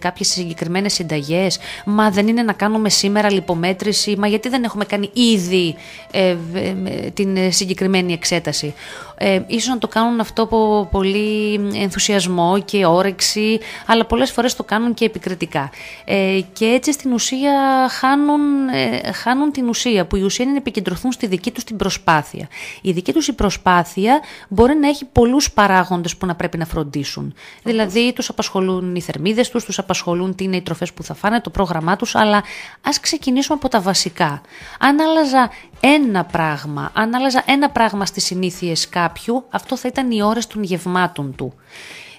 κάποιες 0.01 0.29
συγκεκριμένες 0.29 0.93
συνταγές, 0.93 1.59
μα 1.85 2.11
δεν 2.11 2.29
είναι 2.29 2.43
να 2.43 2.53
κάνουμε 2.53 2.89
σήμερα 2.89 3.33
λιπομέτρηση, 3.33 4.17
μα 4.19 4.27
γιατί 4.27 4.49
δεν 4.49 4.65
έχουμε 4.65 4.85
κάνει 4.85 5.11
ήδη 5.13 5.75
ε, 6.11 6.29
ε, 6.29 6.37
ε, 6.55 7.11
την 7.15 7.53
συγκεκριμένη 7.53 8.13
εξέταση. 8.13 8.75
Ε, 9.17 9.41
ίσως 9.47 9.69
να 9.69 9.79
το 9.79 9.89
κάνουν 9.89 10.21
αυτό 10.21 10.43
από 10.43 10.89
πολύ 10.91 11.61
ενθουσιασμό 11.75 12.63
και 12.65 12.87
όρεξη, 12.87 13.59
αλλά 13.87 14.05
πολλές 14.05 14.31
φορές 14.31 14.57
το 14.57 14.63
κάνουν 14.63 14.95
και 14.95 15.05
επικριτικά. 15.05 15.71
Ε, 16.05 16.41
και 16.53 16.65
έτσι 16.65 16.93
στην 16.93 17.13
ουσία 17.13 17.89
χάνουν, 17.91 18.69
ε, 18.69 19.13
χάνουν 19.13 19.53
την 19.53 19.69
ουσία, 19.69 20.07
που 20.07 20.17
η 20.17 20.23
ουσία 20.23 20.45
είναι 20.45 20.53
να 20.53 20.59
επικεντρωθούν 20.59 21.13
στη 21.13 21.27
δική 21.27 21.51
τους 21.51 21.65
την 21.65 21.77
προσπάθεια. 21.77 22.49
Η 22.83 22.93
δική 22.93 23.13
τους 23.13 23.29
η 23.29 23.33
προσπάθεια 23.33 24.21
μπορεί 24.49 24.75
να 24.75 24.89
έχει 24.89 25.05
πολλούς 25.05 25.53
παράγοντες 25.53 26.17
που 26.17 26.27
να 26.27 26.35
πρέπει 26.35 26.59
να 26.59 26.65
φροντίσουν. 26.65 27.35
Δηλαδή 27.63 28.13
τους 28.13 28.29
απασχολούν 28.29 28.95
οι 28.95 29.01
θερμίδες 29.01 29.51
τους, 29.51 29.65
τους 29.65 29.79
απασχολούν 29.79 30.35
τι 30.35 30.45
είναι 30.45 30.57
οι 30.57 30.63
τροφές 30.63 30.93
που 30.93 31.03
θα 31.03 31.15
φάνε, 31.15 31.41
το 31.41 31.51
πρόγραμμά 31.51 31.97
τους, 31.97 32.15
αλλά 32.15 32.43
ας 32.83 33.01
ξεκινήσουμε 33.01 33.59
από 33.61 33.69
τα 33.69 33.81
βασικά. 33.81 34.41
Αν 34.79 35.01
άλλαζα 35.01 35.51
ένα 35.85 36.25
πράγμα, 36.25 36.91
αν 36.95 37.15
άλλαζα 37.15 37.43
ένα 37.47 37.71
πράγμα 37.71 38.07
στις 38.07 38.25
συνήθειες 38.25 38.89
κάποιου, 38.89 39.45
αυτό 39.51 39.77
θα 39.77 39.89
ήταν 39.89 40.11
οι 40.11 40.23
ώρες 40.23 40.47
των 40.47 40.63
γευμάτων 40.63 41.35
του. 41.37 41.55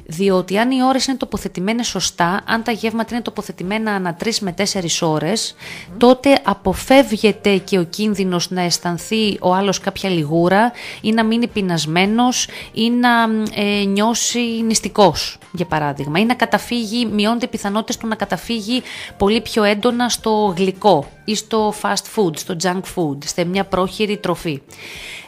Διότι 0.06 0.58
αν 0.58 0.72
οι 0.72 0.84
ώρες 0.84 1.06
είναι 1.06 1.18
τοποθετημένες 1.18 1.88
σωστά, 1.88 2.41
αν 2.45 2.64
τα 2.64 2.72
γεύματα 2.72 3.14
είναι 3.14 3.24
τοποθετημένα 3.24 3.91
ανά 3.91 4.18
3 4.24 4.30
με 4.39 4.54
4 4.58 4.64
ώρες, 5.01 5.56
τότε 5.97 6.39
αποφεύγεται 6.43 7.58
και 7.58 7.80
ο 7.80 7.84
κίνδυνος 7.84 8.51
να 8.51 8.62
αισθανθεί 8.62 9.38
ο 9.41 9.54
άλλος 9.54 9.80
κάποια 9.80 10.10
λιγούρα 10.10 10.72
ή 11.01 11.12
να 11.12 11.24
μείνει 11.24 11.47
πεινασμένος 11.47 12.47
ή 12.74 12.89
να 12.89 13.10
ε, 13.56 13.84
νιώσει 13.86 14.39
νηστικός, 14.39 15.38
για 15.51 15.66
παράδειγμα. 15.66 16.20
Ή 16.20 16.26
να 16.26 16.34
καταφύγει, 16.34 17.06
μειώνται 17.06 17.45
οι 17.45 17.49
πιθανότητες 17.49 17.97
του 17.97 18.08
να 18.08 18.16
καταφύγει 18.16 18.82
πολύ 19.18 19.41
πιο 19.41 19.64
έντονα 19.64 20.10
στο 20.10 20.54
γλυκό 20.58 21.08
ή 21.26 21.36
στο 21.36 21.74
fast 21.82 22.06
food, 22.16 22.38
στο 22.38 22.56
junk 22.64 22.82
food, 22.95 23.18
σε 23.26 23.43
μια 23.43 23.64
πρόχειρη 23.64 24.18
τροφή. 24.18 24.62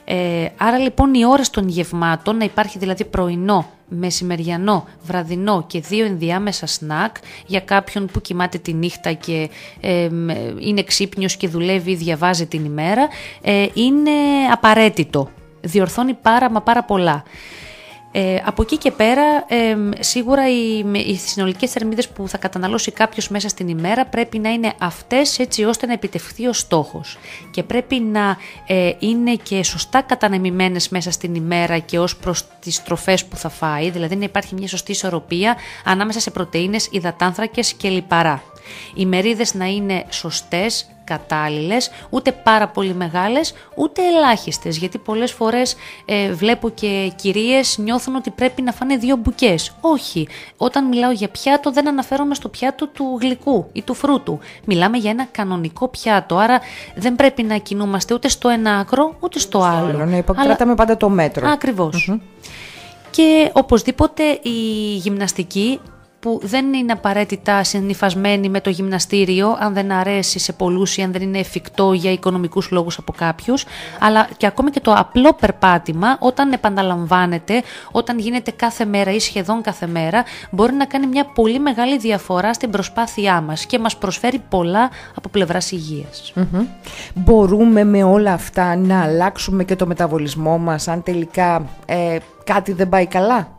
Ε, 0.06 0.48
άρα 0.58 0.78
λοιπόν 0.78 1.14
οι 1.14 1.26
ώρες 1.26 1.50
των 1.50 1.68
γευμάτων, 1.68 2.38
να 2.38 2.44
υπάρχει 2.44 2.78
δηλαδή 2.78 3.06
πρωινό, 3.06 3.70
μεσημεριανό, 3.88 4.86
βραδινό 5.04 5.64
και 5.68 5.80
δύο 5.80 6.06
ενδιάμεσα 6.06 6.68
σνακ 6.68 7.16
για 7.46 7.60
κάποιον 7.60 8.06
που 8.06 8.22
κοιμάται 8.22 8.58
τη 8.58 8.74
νύχτα 8.74 9.14
και 9.14 9.50
ε, 9.82 10.10
είναι 10.60 10.84
ξύπνιος 10.84 11.36
και 11.36 11.48
δουλεύει 11.48 11.92
ή 11.92 11.96
διαβάζει 11.96 12.46
την 12.46 12.66
ημέρα, 12.66 13.08
ε, 13.42 13.66
είναι 13.74 14.12
απαραίτητο. 14.52 15.30
Διορθώνει 15.62 16.14
πάρα 16.14 16.50
μα 16.52 16.62
πάρα 16.62 16.84
πολλά. 16.84 17.24
Ε, 18.18 18.42
από 18.46 18.62
εκεί 18.62 18.78
και 18.78 18.92
πέρα, 18.92 19.46
ε, 19.48 19.78
σίγουρα 20.00 20.50
οι, 20.50 20.84
με- 20.84 21.00
οι 21.00 21.16
συνολικές 21.16 21.72
θερμίδες 21.72 22.08
που 22.10 22.28
θα 22.28 22.38
καταναλώσει 22.38 22.92
κάποιος 22.92 23.30
μέσα 23.30 23.50
στην 23.50 23.68
ημέρα 23.68 24.06
πρέπει 24.06 24.40
να 24.40 24.50
είναι 24.50 24.74
αυτές 24.80 25.40
έτσι 25.40 25.64
ώστε 25.64 25.86
να 25.86 25.94
επιτευχθεί 25.94 26.48
ο 26.48 26.54
στόχος. 26.54 27.18
Και 27.52 27.64
πρέπει 27.64 28.00
να 28.00 28.38
ε, 28.68 28.92
είναι 29.00 29.36
και 29.36 29.64
σωστά 29.64 30.02
κατανεμημένες 30.02 30.90
μέσα 30.90 31.12
στην 31.12 31.36
ημέρα 31.36 31.80
και 31.80 32.00
ως 32.00 32.16
προς 32.16 32.44
τις 32.60 32.84
τροφές 32.84 33.26
που 33.26 33.36
θα 33.38 33.50
φάει, 33.50 33.90
δηλαδή 33.90 34.16
να 34.16 34.24
υπάρχει 34.24 34.56
μια 34.56 34.68
σωστή 34.68 34.92
ισορροπία 34.92 35.56
ανάμεσα 35.86 36.20
σε 36.20 36.32
πρωτεΐνες, 36.32 36.88
υδατάνθρακες 36.92 37.74
και 37.74 37.90
λιπαρά. 37.90 38.44
Οι 38.96 39.06
μερίδες 39.06 39.54
να 39.54 39.66
είναι 39.66 40.06
σωστές, 40.10 40.90
κατάλληλες, 41.06 41.92
ούτε 42.10 42.32
πάρα 42.32 42.68
πολύ 42.68 42.94
μεγάλες, 42.94 43.54
ούτε 43.76 44.02
ελάχιστες, 44.08 44.78
γιατί 44.78 44.98
πολλές 44.98 45.32
φορές 45.32 45.76
ε, 46.06 46.32
βλέπω 46.32 46.70
και 46.70 47.12
κυρίες 47.16 47.78
νιώθουν 47.78 48.16
ότι 48.16 48.30
πρέπει 48.30 48.62
να 48.62 48.72
φάνε 48.72 48.98
δύο 48.98 49.16
μπουκές. 49.16 49.76
Όχι, 49.82 50.28
όταν 50.58 50.88
μιλάω 50.88 51.12
για 51.12 51.28
πιάτο 51.28 51.72
δεν 51.72 51.88
αναφέρομαι 51.88 52.36
στο 52.36 52.50
πιάτο 52.50 52.88
του 52.88 53.18
γλυκού 53.22 53.70
ή 53.72 53.82
του 53.82 53.94
φρούτου. 53.94 54.40
Μιλάμε 54.66 54.98
για 54.98 55.12
ένα 55.12 55.28
κανονικό 55.32 55.88
πιάτο, 55.88 56.38
άρα 56.38 56.60
δεν 56.96 57.16
πρέπει 57.16 57.44
να 57.44 57.58
κινούμαστε 57.58 58.14
ούτε 58.14 58.28
στο 58.28 58.50
ένα 58.50 58.78
άκρο, 58.78 59.16
ούτε 59.20 59.40
στο, 59.40 59.62
άλλο. 59.62 59.88
Άλλο, 59.88 60.06
ναι, 60.06 60.24
Αλλά- 60.36 60.46
κρατάμε 60.46 60.76
πάντα 60.76 60.98
το 60.98 61.10
μέτρο. 61.10 61.50
Ακριβώς. 61.50 62.18
Και 63.10 63.50
οπωσδήποτε 63.54 64.24
η 64.42 64.50
γυμναστική 64.96 65.80
που 66.26 66.40
δεν 66.44 66.74
είναι 66.74 66.92
απαραίτητα 66.92 67.64
συνυφασμένη 67.64 68.50
με 68.50 68.62
το 68.62 68.70
γυμναστήριο 68.70 69.58
αν 69.60 69.74
δεν 69.74 69.92
αρέσει 69.92 70.40
σε 70.40 70.54
πολλούς 70.54 70.98
ή 70.98 71.02
αν 71.02 71.12
δεν 71.12 71.22
είναι 71.22 71.40
εφικτό 71.40 71.94
για 71.94 72.12
οικονομικούς 72.12 72.72
λόγους 72.72 72.98
από 72.98 73.14
κάποιους 73.18 73.66
αλλά 74.00 74.28
και 74.38 74.46
ακόμη 74.46 74.70
και 74.70 74.80
το 74.80 74.94
απλό 74.94 75.34
περπάτημα 75.34 76.18
όταν 76.20 76.52
επαναλαμβάνεται, 76.52 77.64
όταν 77.92 78.20
γίνεται 78.20 78.52
κάθε 78.52 78.86
μέρα 78.86 79.12
ή 79.12 79.20
σχεδόν 79.20 79.62
κάθε 79.62 79.88
μέρα 79.88 80.24
μπορεί 80.52 80.74
να 80.74 80.86
κάνει 80.86 81.08
μια 81.08 81.26
πολύ 81.26 81.60
μεγάλη 81.60 81.98
διαφορά 81.98 82.54
στην 82.54 82.70
προσπάθειά 82.70 83.42
μας 83.42 83.66
και 83.66 83.80
μας 83.80 83.98
προσφέρει 83.98 84.42
πολλά 84.50 84.90
από 85.16 85.30
πλευράς 85.30 85.72
υγείας. 85.72 86.34
Μμμ. 86.36 86.66
Μπορούμε 87.14 87.84
με 87.84 88.04
όλα 88.04 88.34
αυτά 88.34 88.76
να 88.76 89.02
αλλάξουμε 89.04 89.64
και 89.64 89.76
το 89.76 89.88
μεταβολισμό 89.88 90.58
μας 90.58 90.88
αν 90.88 91.04
τελικά 91.04 91.66
ε, 91.86 92.18
κάτι 92.44 92.74
δεν 92.74 92.90
πάει 92.90 93.06
καλά; 93.06 93.55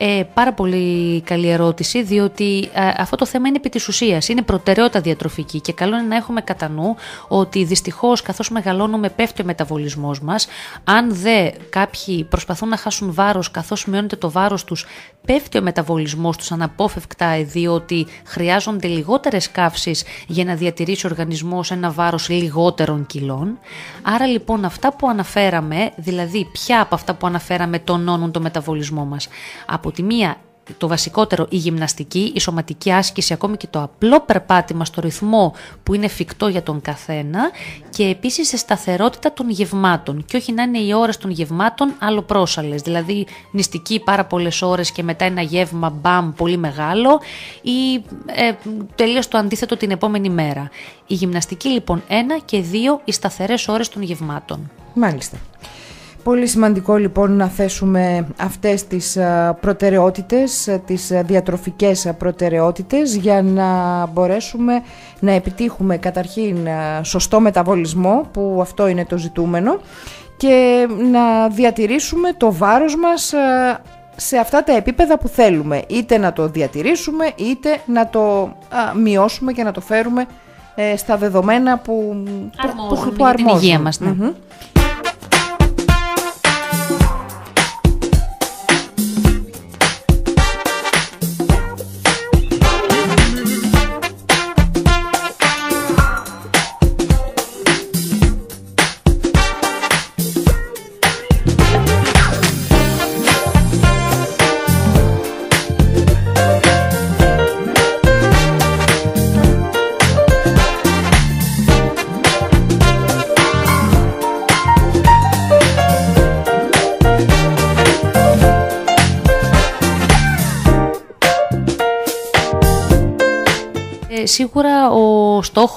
Ε, 0.00 0.22
πάρα 0.34 0.52
πολύ 0.52 1.20
καλή 1.20 1.48
ερώτηση, 1.48 2.02
διότι 2.02 2.70
ε, 2.72 2.92
αυτό 2.96 3.16
το 3.16 3.26
θέμα 3.26 3.48
είναι 3.48 3.56
επί 3.56 3.68
της 3.68 3.88
ουσίας, 3.88 4.28
είναι 4.28 4.42
προτεραιότητα 4.42 5.00
διατροφική 5.00 5.60
και 5.60 5.72
καλό 5.72 5.96
είναι 5.96 6.06
να 6.06 6.16
έχουμε 6.16 6.40
κατά 6.40 6.68
νου 6.68 6.96
ότι 7.28 7.64
δυστυχώς 7.64 8.22
καθώς 8.22 8.50
μεγαλώνουμε 8.50 9.08
πέφτει 9.08 9.42
ο 9.42 9.44
μεταβολισμός 9.44 10.20
μας, 10.20 10.48
αν 10.84 11.14
δε 11.14 11.50
κάποιοι 11.68 12.24
προσπαθούν 12.24 12.68
να 12.68 12.76
χάσουν 12.76 13.14
βάρος 13.14 13.50
καθώς 13.50 13.86
μειώνεται 13.86 14.16
το 14.16 14.30
βάρος 14.30 14.64
τους, 14.64 14.86
πέφτει 15.26 15.58
ο 15.58 15.62
μεταβολισμός 15.62 16.36
τους 16.36 16.52
αναπόφευκτα 16.52 17.44
διότι 17.44 18.06
χρειάζονται 18.24 18.88
λιγότερες 18.88 19.50
καύσεις 19.50 20.04
για 20.26 20.44
να 20.44 20.54
διατηρήσει 20.54 21.06
ο 21.06 21.08
οργανισμός 21.10 21.70
ένα 21.70 21.90
βάρος 21.90 22.28
λιγότερων 22.28 23.06
κιλών. 23.06 23.58
Άρα 24.02 24.26
λοιπόν 24.26 24.64
αυτά 24.64 24.92
που 24.92 25.08
αναφέραμε, 25.08 25.90
δηλαδή 25.96 26.48
ποια 26.52 26.80
από 26.80 26.94
αυτά 26.94 27.14
που 27.14 27.26
αναφέραμε 27.26 27.78
τονώνουν 27.78 28.30
το 28.30 28.40
μεταβολισμό 28.40 29.04
μας; 29.04 29.28
Από 29.66 29.87
τη 29.90 30.02
μία 30.02 30.36
το 30.76 30.88
βασικότερο 30.88 31.46
η 31.50 31.56
γυμναστική, 31.56 32.32
η 32.34 32.40
σωματική 32.40 32.92
άσκηση, 32.92 33.32
ακόμη 33.32 33.56
και 33.56 33.66
το 33.70 33.82
απλό 33.82 34.20
περπάτημα 34.20 34.84
στο 34.84 35.00
ρυθμό 35.00 35.54
που 35.82 35.94
είναι 35.94 36.04
εφικτό 36.04 36.48
για 36.48 36.62
τον 36.62 36.80
καθένα 36.80 37.50
και 37.90 38.04
επίσης 38.04 38.48
σε 38.48 38.56
σταθερότητα 38.56 39.32
των 39.32 39.50
γευμάτων 39.50 40.24
και 40.24 40.36
όχι 40.36 40.52
να 40.52 40.62
είναι 40.62 40.78
οι 40.78 40.92
ώρες 40.92 41.16
των 41.16 41.30
γευμάτων 41.30 41.92
άλλο 41.98 42.22
πρόσαλες, 42.22 42.82
δηλαδή 42.82 43.26
νηστική 43.50 44.00
πάρα 44.00 44.24
πολλές 44.24 44.62
ώρες 44.62 44.90
και 44.92 45.02
μετά 45.02 45.24
ένα 45.24 45.42
γεύμα 45.42 45.90
μπαμ 45.90 46.32
πολύ 46.32 46.56
μεγάλο 46.56 47.20
ή 47.62 47.94
ε, 48.26 48.52
τελείως 48.94 49.28
το 49.28 49.38
αντίθετο 49.38 49.76
την 49.76 49.90
επόμενη 49.90 50.30
μέρα. 50.30 50.70
Η 51.06 51.14
γυμναστική 51.14 51.68
λοιπόν 51.68 52.02
ένα 52.08 52.38
και 52.38 52.60
δύο 52.60 53.00
οι 53.04 53.12
σταθερές 53.12 53.68
ώρες 53.68 53.88
των 53.88 54.02
γευμάτων. 54.02 54.70
Μάλιστα. 54.94 55.38
Πολύ 56.28 56.46
σημαντικό 56.46 56.96
λοιπόν 56.96 57.36
να 57.36 57.46
θέσουμε 57.46 58.26
αυτές 58.36 58.86
τις 58.86 59.16
α, 59.16 59.54
προτεραιότητες, 59.60 60.68
α, 60.68 60.78
τις 60.78 61.10
α, 61.10 61.22
διατροφικές 61.22 62.12
προτεραιότητες 62.18 63.16
για 63.16 63.42
να 63.42 63.66
μπορέσουμε 64.06 64.82
να 65.20 65.32
επιτύχουμε 65.32 65.96
καταρχήν 65.96 66.68
α, 66.68 67.02
σωστό 67.02 67.40
μεταβολισμό 67.40 68.28
που 68.32 68.58
αυτό 68.60 68.86
είναι 68.86 69.04
το 69.04 69.16
ζητούμενο 69.16 69.80
και 70.36 70.86
να 71.10 71.48
διατηρήσουμε 71.48 72.32
το 72.32 72.52
βάρος 72.52 72.96
μας 72.96 73.32
α, 73.32 73.80
σε 74.16 74.36
αυτά 74.36 74.64
τα 74.64 74.72
επίπεδα 74.76 75.18
που 75.18 75.28
θέλουμε 75.28 75.82
είτε 75.86 76.18
να 76.18 76.32
το 76.32 76.48
διατηρήσουμε 76.48 77.32
είτε 77.36 77.80
να 77.86 78.08
το 78.08 78.42
α, 78.42 78.94
μειώσουμε 78.94 79.52
και 79.52 79.62
να 79.62 79.72
το 79.72 79.80
φέρουμε 79.80 80.26
ε, 80.74 80.96
στα 80.96 81.16
δεδομένα 81.16 81.78
που, 81.78 82.24
Αρμόζουν 82.56 83.14
που, 83.14 83.24
για 83.24 83.34
την 83.34 83.48
υγεία 83.48 83.78
μας, 83.78 84.00
ναι. 84.00 84.08
Μμμ. 84.08 84.30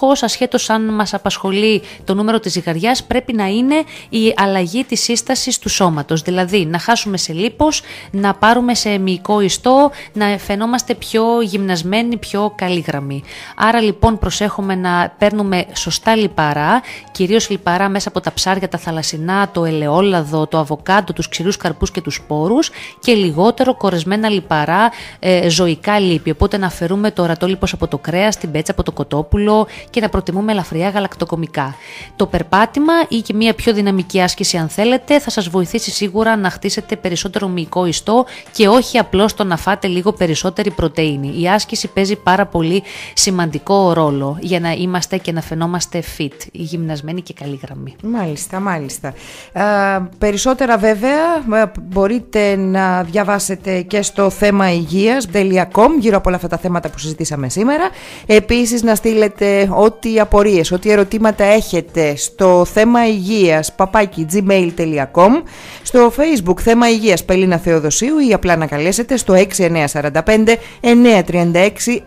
Ο 0.02 0.16
στόχος, 0.16 0.24
ασχέτως 0.24 0.70
αν 0.70 0.93
μας 0.93 1.14
απασχολεί 1.14 1.82
το 2.04 2.14
νούμερο 2.14 2.39
της 2.39 2.52
ζυγαριάς, 2.52 3.04
πρέπει 3.04 3.34
να 3.34 3.45
είναι 3.47 3.76
η 4.10 4.34
αλλαγή 4.36 4.84
της 4.84 5.02
σύστασης 5.02 5.60
του 5.60 5.70
σώματος. 5.70 6.22
Δηλαδή 6.22 6.66
να 6.66 6.80
χάσουμε 6.80 7.18
σε 7.18 7.34
λίπος, 7.34 7.82
να 8.12 8.34
πάρουμε 8.34 8.76
σε 8.76 8.97
μυϊκό 8.97 9.41
ιστό, 9.41 9.91
να 10.14 10.26
φαινόμαστε 10.26 10.93
πιο 10.93 11.41
γυμνασμένοι, 11.41 12.18
πιο 12.18 12.54
καλήγραμμοι. 12.56 13.24
Άρα 13.56 13.82
λοιπόν 13.82 14.20
προσέχουμε 14.20 14.76
να 14.76 15.14
παίρνουμε 15.18 15.66
σωστά 15.74 16.16
λιπαρά, 16.16 16.82
κυρίως 17.12 17.49
λιπαρά 17.49 17.89
μέσα 17.89 18.10
από 18.10 18.20
τα 18.20 18.34
ψάρια, 18.34 18.70
τα 18.70 18.78
θαλασσινά, 18.78 19.49
το 19.52 19.66
ελαιόλαδο, 19.66 20.47
το 20.47 20.58
αβοκάντο, 20.58 21.14
τους 21.14 21.30
ξηρούς 21.30 21.58
καρπούς 21.58 21.91
και 21.91 22.02
τους 22.02 22.16
σπόρους 22.16 22.70
και 22.99 23.14
λιγότερο 23.14 23.76
κορεσμένα 23.76 24.30
λιπαρά 24.30 24.91
ε, 25.20 25.49
ζωικά 25.49 25.99
λίπη. 25.99 26.30
Οπότε 26.30 26.58
να 26.58 26.66
αφαιρούμε 26.66 27.12
το 27.12 27.22
ορατό 27.22 27.47
λίπος 27.47 27.74
από 27.74 27.88
το 27.88 27.97
κρέας, 27.97 28.38
την 28.38 28.52
πέτσα 28.52 28.72
από 28.72 28.84
το 28.84 28.91
κοτόπουλο 28.91 29.68
και 29.92 30.02
να 30.02 30.10
προτιμούμε 30.10 30.52
ελαφριά 30.52 30.89
γαλακτοκομικά. 30.89 31.76
Το 32.16 32.26
περπάτημα 32.26 32.94
ή 33.08 33.18
και 33.18 33.34
μια 33.34 33.54
πιο 33.54 33.74
δυναμική 33.74 34.22
άσκηση 34.22 34.58
αν 34.58 34.70
θέλετε 34.70 35.20
θα 35.20 35.30
σας 35.30 35.50
βοηθήσει 35.50 35.92
σίγουρα 35.92 36.36
να 36.36 36.50
χτίσετε 36.50 36.96
περισσότερο 36.96 37.48
μυϊκό 37.48 37.86
ιστό 37.86 38.26
και 38.52 38.68
όχι 38.68 38.98
απλώς 38.98 39.34
το 39.34 39.44
να 39.44 39.58
φάτε 39.58 39.88
λίγο 39.88 40.14
περισσότερη 40.14 40.72
πρωτεΐνη. 40.72 41.42
Η 41.42 41.50
άσκηση 41.50 41.88
παίζει 41.88 42.16
πάρα 42.16 42.46
πολύ 42.46 42.84
σημαντικό 43.14 43.94
ρόλο 43.94 44.38
για 44.42 44.60
να 44.60 44.72
είμαστε 44.72 45.18
και 45.18 45.32
να 45.32 45.42
φαινόμαστε 45.42 46.04
fit, 46.18 46.48
γυμνασμένοι 46.52 47.22
και 47.22 47.34
καλή 47.34 47.60
γραμμή. 47.64 47.96
Μάλιστα, 48.04 48.60
μάλιστα. 48.60 49.14
Α, 49.54 50.02
περισσότερα 50.02 50.78
βέβαια 50.78 51.36
ε, 51.62 51.72
μπορείτε 51.82 52.56
να 52.56 53.04
διαβάσετε 53.04 53.82
και 53.82 54.02
στο 54.02 54.30
θέμα 54.30 54.72
υγείας.com 54.72 55.89
γύρω 56.00 56.18
από 56.18 56.28
όλα 56.28 56.36
αυτά 56.36 56.48
τα 56.48 56.58
θέματα 56.58 56.89
που 56.89 57.00
συζητήσαμε 57.00 57.50
σήμερα. 57.50 57.89
Επίσης 58.26 58.84
να 58.84 58.96
στείλετε 58.96 59.70
ό,τι 59.84 60.20
απορίες, 60.20 60.72
ό,τι 60.72 60.92
ερωτήματα 60.92 61.44
έχετε 61.44 62.16
στο 62.16 62.66
θέμα 62.66 63.08
υγείας 63.08 63.74
παπάκι 63.76 64.26
gmail.com 64.34 65.42
στο 65.82 66.12
facebook 66.18 66.60
θέμα 66.60 66.90
υγείας 66.90 67.26
Πελίνα 67.26 67.58
Θεοδοσίου 67.58 68.20
ή 68.20 68.34
απλά 68.34 68.56
να 68.56 68.66
καλέσετε 68.66 69.18
στο 69.18 69.34
6945 69.34 70.56
936 70.82 72.02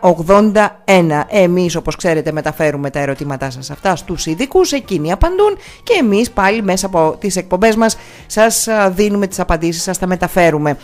981. 0.00 1.22
Εμείς 1.28 1.76
όπως 1.76 1.96
ξέρετε 1.96 2.32
μεταφέρουμε 2.32 2.90
τα 2.90 2.98
ερωτήματά 2.98 3.50
σας 3.50 3.70
αυτά 3.70 3.96
στους 3.96 4.26
ειδικούς, 4.26 4.72
εκείνοι 4.72 5.12
απαντούν 5.12 5.56
και 5.82 5.92
εμείς 6.00 6.30
πάλι 6.30 6.62
μέσα 6.62 6.86
από 6.86 7.16
τις 7.20 7.36
εκπομπές 7.36 7.76
μας 7.76 7.96
σας 8.26 8.68
α, 8.68 8.90
δίνουμε 8.90 9.26
τις 9.26 9.40
απαντήσεις, 9.40 9.82
σας 9.82 9.98
τα 9.98 10.06
μεταφέρουμε. 10.06 10.76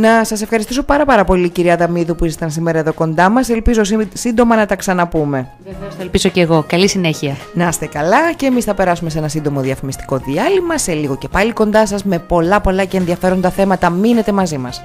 Να 0.00 0.24
σας 0.24 0.42
ευχαριστήσω 0.42 0.82
πάρα 0.82 1.04
πάρα 1.04 1.24
πολύ 1.24 1.48
κυρία 1.48 1.76
Δαμίδου 1.76 2.14
που 2.14 2.24
ήσασταν 2.24 2.50
σήμερα 2.50 2.78
εδώ 2.78 2.92
κοντά 2.92 3.28
μας. 3.28 3.48
Ελπίζω 3.48 3.84
σύ- 3.84 4.16
σύντομα 4.16 4.56
να 4.56 4.66
τα 4.66 4.76
ξαναπούμε. 4.76 5.48
Βεβαίως 5.64 5.94
το 5.94 6.02
ελπίζω 6.02 6.28
και 6.28 6.40
εγώ. 6.40 6.64
Καλή 6.68 6.88
συνέχεια. 6.88 7.36
Να 7.54 7.68
είστε 7.68 7.86
καλά 7.86 8.32
και 8.36 8.46
εμείς 8.46 8.64
θα 8.64 8.74
περάσουμε 8.74 9.10
σε 9.10 9.18
ένα 9.18 9.28
σύντομο 9.28 9.60
διαφημιστικό 9.60 10.16
διάλειμμα 10.18 10.78
σε 10.78 10.92
λίγο 10.92 11.16
και 11.16 11.28
πάλι 11.28 11.52
κοντά 11.52 11.86
σας 11.86 12.04
με 12.04 12.18
πολλά 12.18 12.60
πολλά 12.60 12.84
και 12.84 12.96
ενδιαφέροντα 12.96 13.50
θέματα. 13.50 13.90
Μείνετε 13.90 14.32
μαζί 14.32 14.58
μας. 14.58 14.82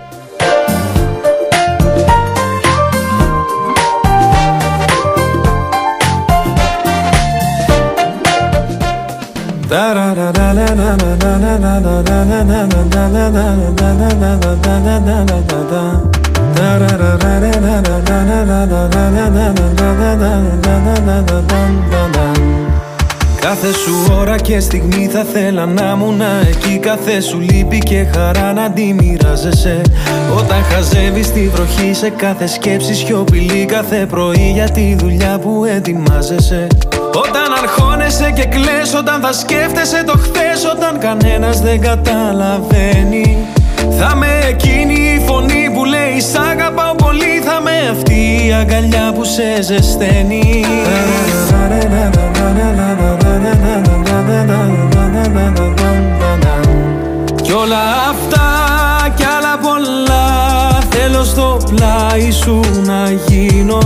Κάθε 23.40 23.74
σου 23.74 24.14
ώρα 24.20 24.38
και 24.38 24.60
στιγμή 24.60 25.08
θα 25.08 25.24
θέλα 25.24 25.66
να 25.66 25.92
ήμουν 25.96 26.22
εκεί. 26.50 26.78
Κάθε 26.78 27.22
σου 27.22 27.40
λύπη 27.40 27.78
και 27.78 28.06
χαρά 28.14 28.54
να 28.54 28.72
τη 28.72 28.94
μοιράζεσαι. 28.94 29.82
Όταν 30.38 30.64
χαζεύεις 30.64 31.32
τη 31.32 31.48
βροχή 31.50 31.94
σε 31.94 32.10
κάθε 32.10 32.48
σκέψη 32.48 32.94
σιωπηλή 32.94 33.66
Κάθε 33.66 34.06
πρωί 34.06 34.52
για 34.54 34.70
τη 34.70 34.96
δουλειά 34.96 35.40
που 35.40 35.66
ετοιμάζεσαι. 35.66 36.68
Όταν 37.16 37.54
αρχώνεσαι 38.06 38.32
και 38.32 38.46
κλαις 38.46 38.94
Όταν 38.94 39.22
θα 39.22 39.34
σκέφτεσαι 39.34 40.04
το 40.06 40.14
χθες 40.18 40.66
Όταν 40.76 41.00
κανένας 41.00 41.60
δεν 41.62 41.82
καταλαβαίνει. 41.82 43.38
Θα 44.00 44.16
με 44.16 44.40
εκείνη 44.50 44.94
η 44.94 45.24
φωνή 45.28 45.70
που 45.74 45.86
λέει 45.86 46.20
Σ' 46.20 46.36
αγαπάω 46.36 46.96
πολύ 46.96 47.42
Θα 47.46 47.62
με 47.62 47.90
αυτή 47.92 48.48
η 48.48 48.54
αγκαλιά 48.54 49.12
που 49.14 49.24
σε 49.24 49.62
ζεσταίνει 49.62 50.66
Κι 57.42 57.52
όλα 57.52 57.84
αυτά 58.10 58.48
κι 59.16 59.24
άλλα 59.38 59.58
πολλά 59.62 60.24
Θέλω 60.90 61.24
στο 61.24 61.58
πλάι 61.76 62.32
σου 62.32 62.60
να 62.86 63.12
γίνω. 63.28 63.78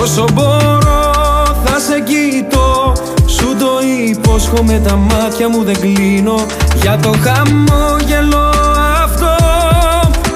Όσο 0.00 0.24
μπορώ 0.32 1.06
θα 1.64 1.78
σε 1.78 2.00
κοιτώ 2.00 2.16
Σου 2.16 2.24
το 2.24 2.25
υπόσχομαι 4.36 4.80
τα 4.84 4.96
μάτια 4.96 5.48
μου 5.48 5.62
δεν 5.64 5.80
κλείνω. 5.80 6.34
Για 6.82 6.98
το 7.02 7.12
χαμόγελο 7.24 8.50
αυτό 9.04 9.36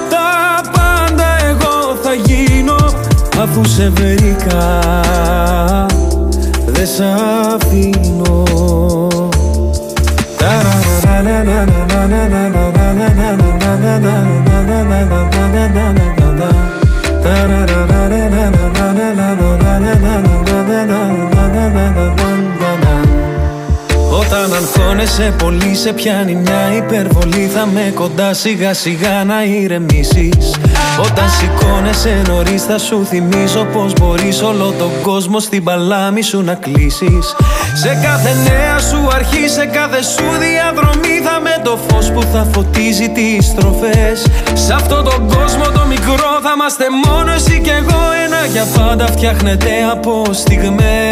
Τα 0.09 0.61
πάντα 0.71 1.25
εγώ 1.49 1.95
θα 2.03 2.13
γίνω. 2.13 2.75
Αφού 3.41 3.65
σε 3.65 3.89
βρήκα 3.89 4.79
δεν 6.65 6.87
σ' 6.87 7.01
αφήνω 7.55 8.41
Όταν 24.19 24.53
αγχώνεσαι 24.53 25.33
πολύ 25.37 25.75
σε 25.75 25.93
πιάνει 25.93 26.35
μια 26.35 26.75
υπερβολή. 26.75 27.49
Θα 27.53 27.65
με 27.65 27.91
κοντά 27.95 28.33
σιγά 28.33 28.73
σιγά 28.73 29.23
να 29.23 29.43
ηρεμήσεις. 29.43 30.55
Όταν 30.99 31.29
σηκώνεσαι 31.29 32.21
νωρίς 32.27 32.63
θα 32.63 32.77
σου 32.77 33.05
θυμίζω 33.05 33.67
Πως 33.73 33.93
μπορείς 33.93 34.41
όλο 34.41 34.73
τον 34.77 34.91
κόσμο 35.01 35.39
στην 35.39 35.63
παλάμη 35.63 36.21
σου 36.21 36.41
να 36.41 36.53
κλείσεις. 36.53 37.35
Σε 37.73 37.99
κάθε 38.03 38.33
νέα 38.43 38.79
σου 38.79 39.07
αρχή, 39.13 39.47
σε 39.47 39.65
κάθε 39.65 40.01
σου 40.01 40.23
διαδρομή 40.39 41.19
Θα 41.23 41.39
με 41.39 41.61
το 41.63 41.79
φως 41.87 42.11
που 42.11 42.21
θα 42.33 42.47
φωτίζει 42.53 43.09
τις 43.09 43.45
στροφές. 43.45 44.25
Σε 44.53 44.73
αυτόν 44.73 45.03
τον 45.03 45.27
κόσμο 45.27 45.63
το 45.63 45.85
μικρό 45.87 46.39
θα 46.43 46.51
είμαστε 46.55 46.85
μόνο 47.05 47.31
εσύ 47.31 47.61
και 47.63 47.71
εγώ. 47.71 47.99
Ένα 48.25 48.45
για 48.51 48.65
πάντα 48.75 49.05
φτιάχνεται 49.05 49.69
από 49.91 50.23
στιγμές 50.31 51.11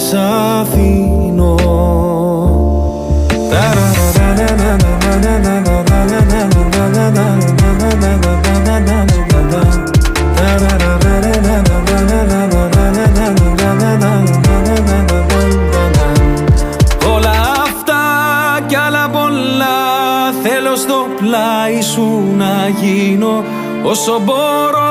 δεν 0.00 0.08
σ' 0.08 0.14
αφήνω. 0.60 1.54
Όλα 17.14 17.30
αυτά 17.64 18.02
κι 18.66 18.76
άλλα 18.76 19.08
πολλά 19.08 19.68
Θέλω 20.42 20.76
στο 20.76 21.06
πλάι 21.16 21.80
σου 21.82 22.24
να 22.36 22.68
γίνω. 22.80 23.44
Όσο 23.82 24.20
μπορώ 24.24 24.90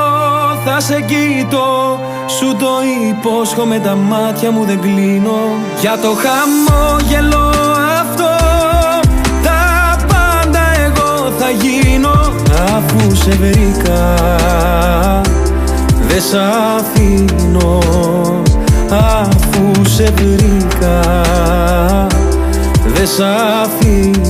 θα 0.66 0.80
σε 0.80 1.01
κοιτώ 1.01 1.99
Σου 2.40 2.56
το 2.56 2.68
υπόσχομαι 3.10 3.80
τα 3.80 3.96
μάτια 3.96 4.52
μου 4.52 4.64
δεν 4.64 4.80
κλείνω. 4.82 5.40
Για 5.82 5.98
το 6.02 6.08
χαμόγελο 6.08 7.50
αυτό 8.00 8.30
Τα 9.44 9.96
πάντα 10.08 10.60
εγώ 10.86 11.32
θα 11.40 11.50
γίνω. 11.50 12.34
Αφού 12.76 13.16
σε 13.16 13.30
βρήκα 13.30 14.16
δεν 16.08 16.22
σ' 16.22 16.36
αφήνω. 16.78 17.80
Αφού 18.90 19.86
σε 19.86 20.14
βρήκα 20.16 21.02
δεν 22.86 23.08
σ' 23.08 23.22
αφήνω 23.64 24.30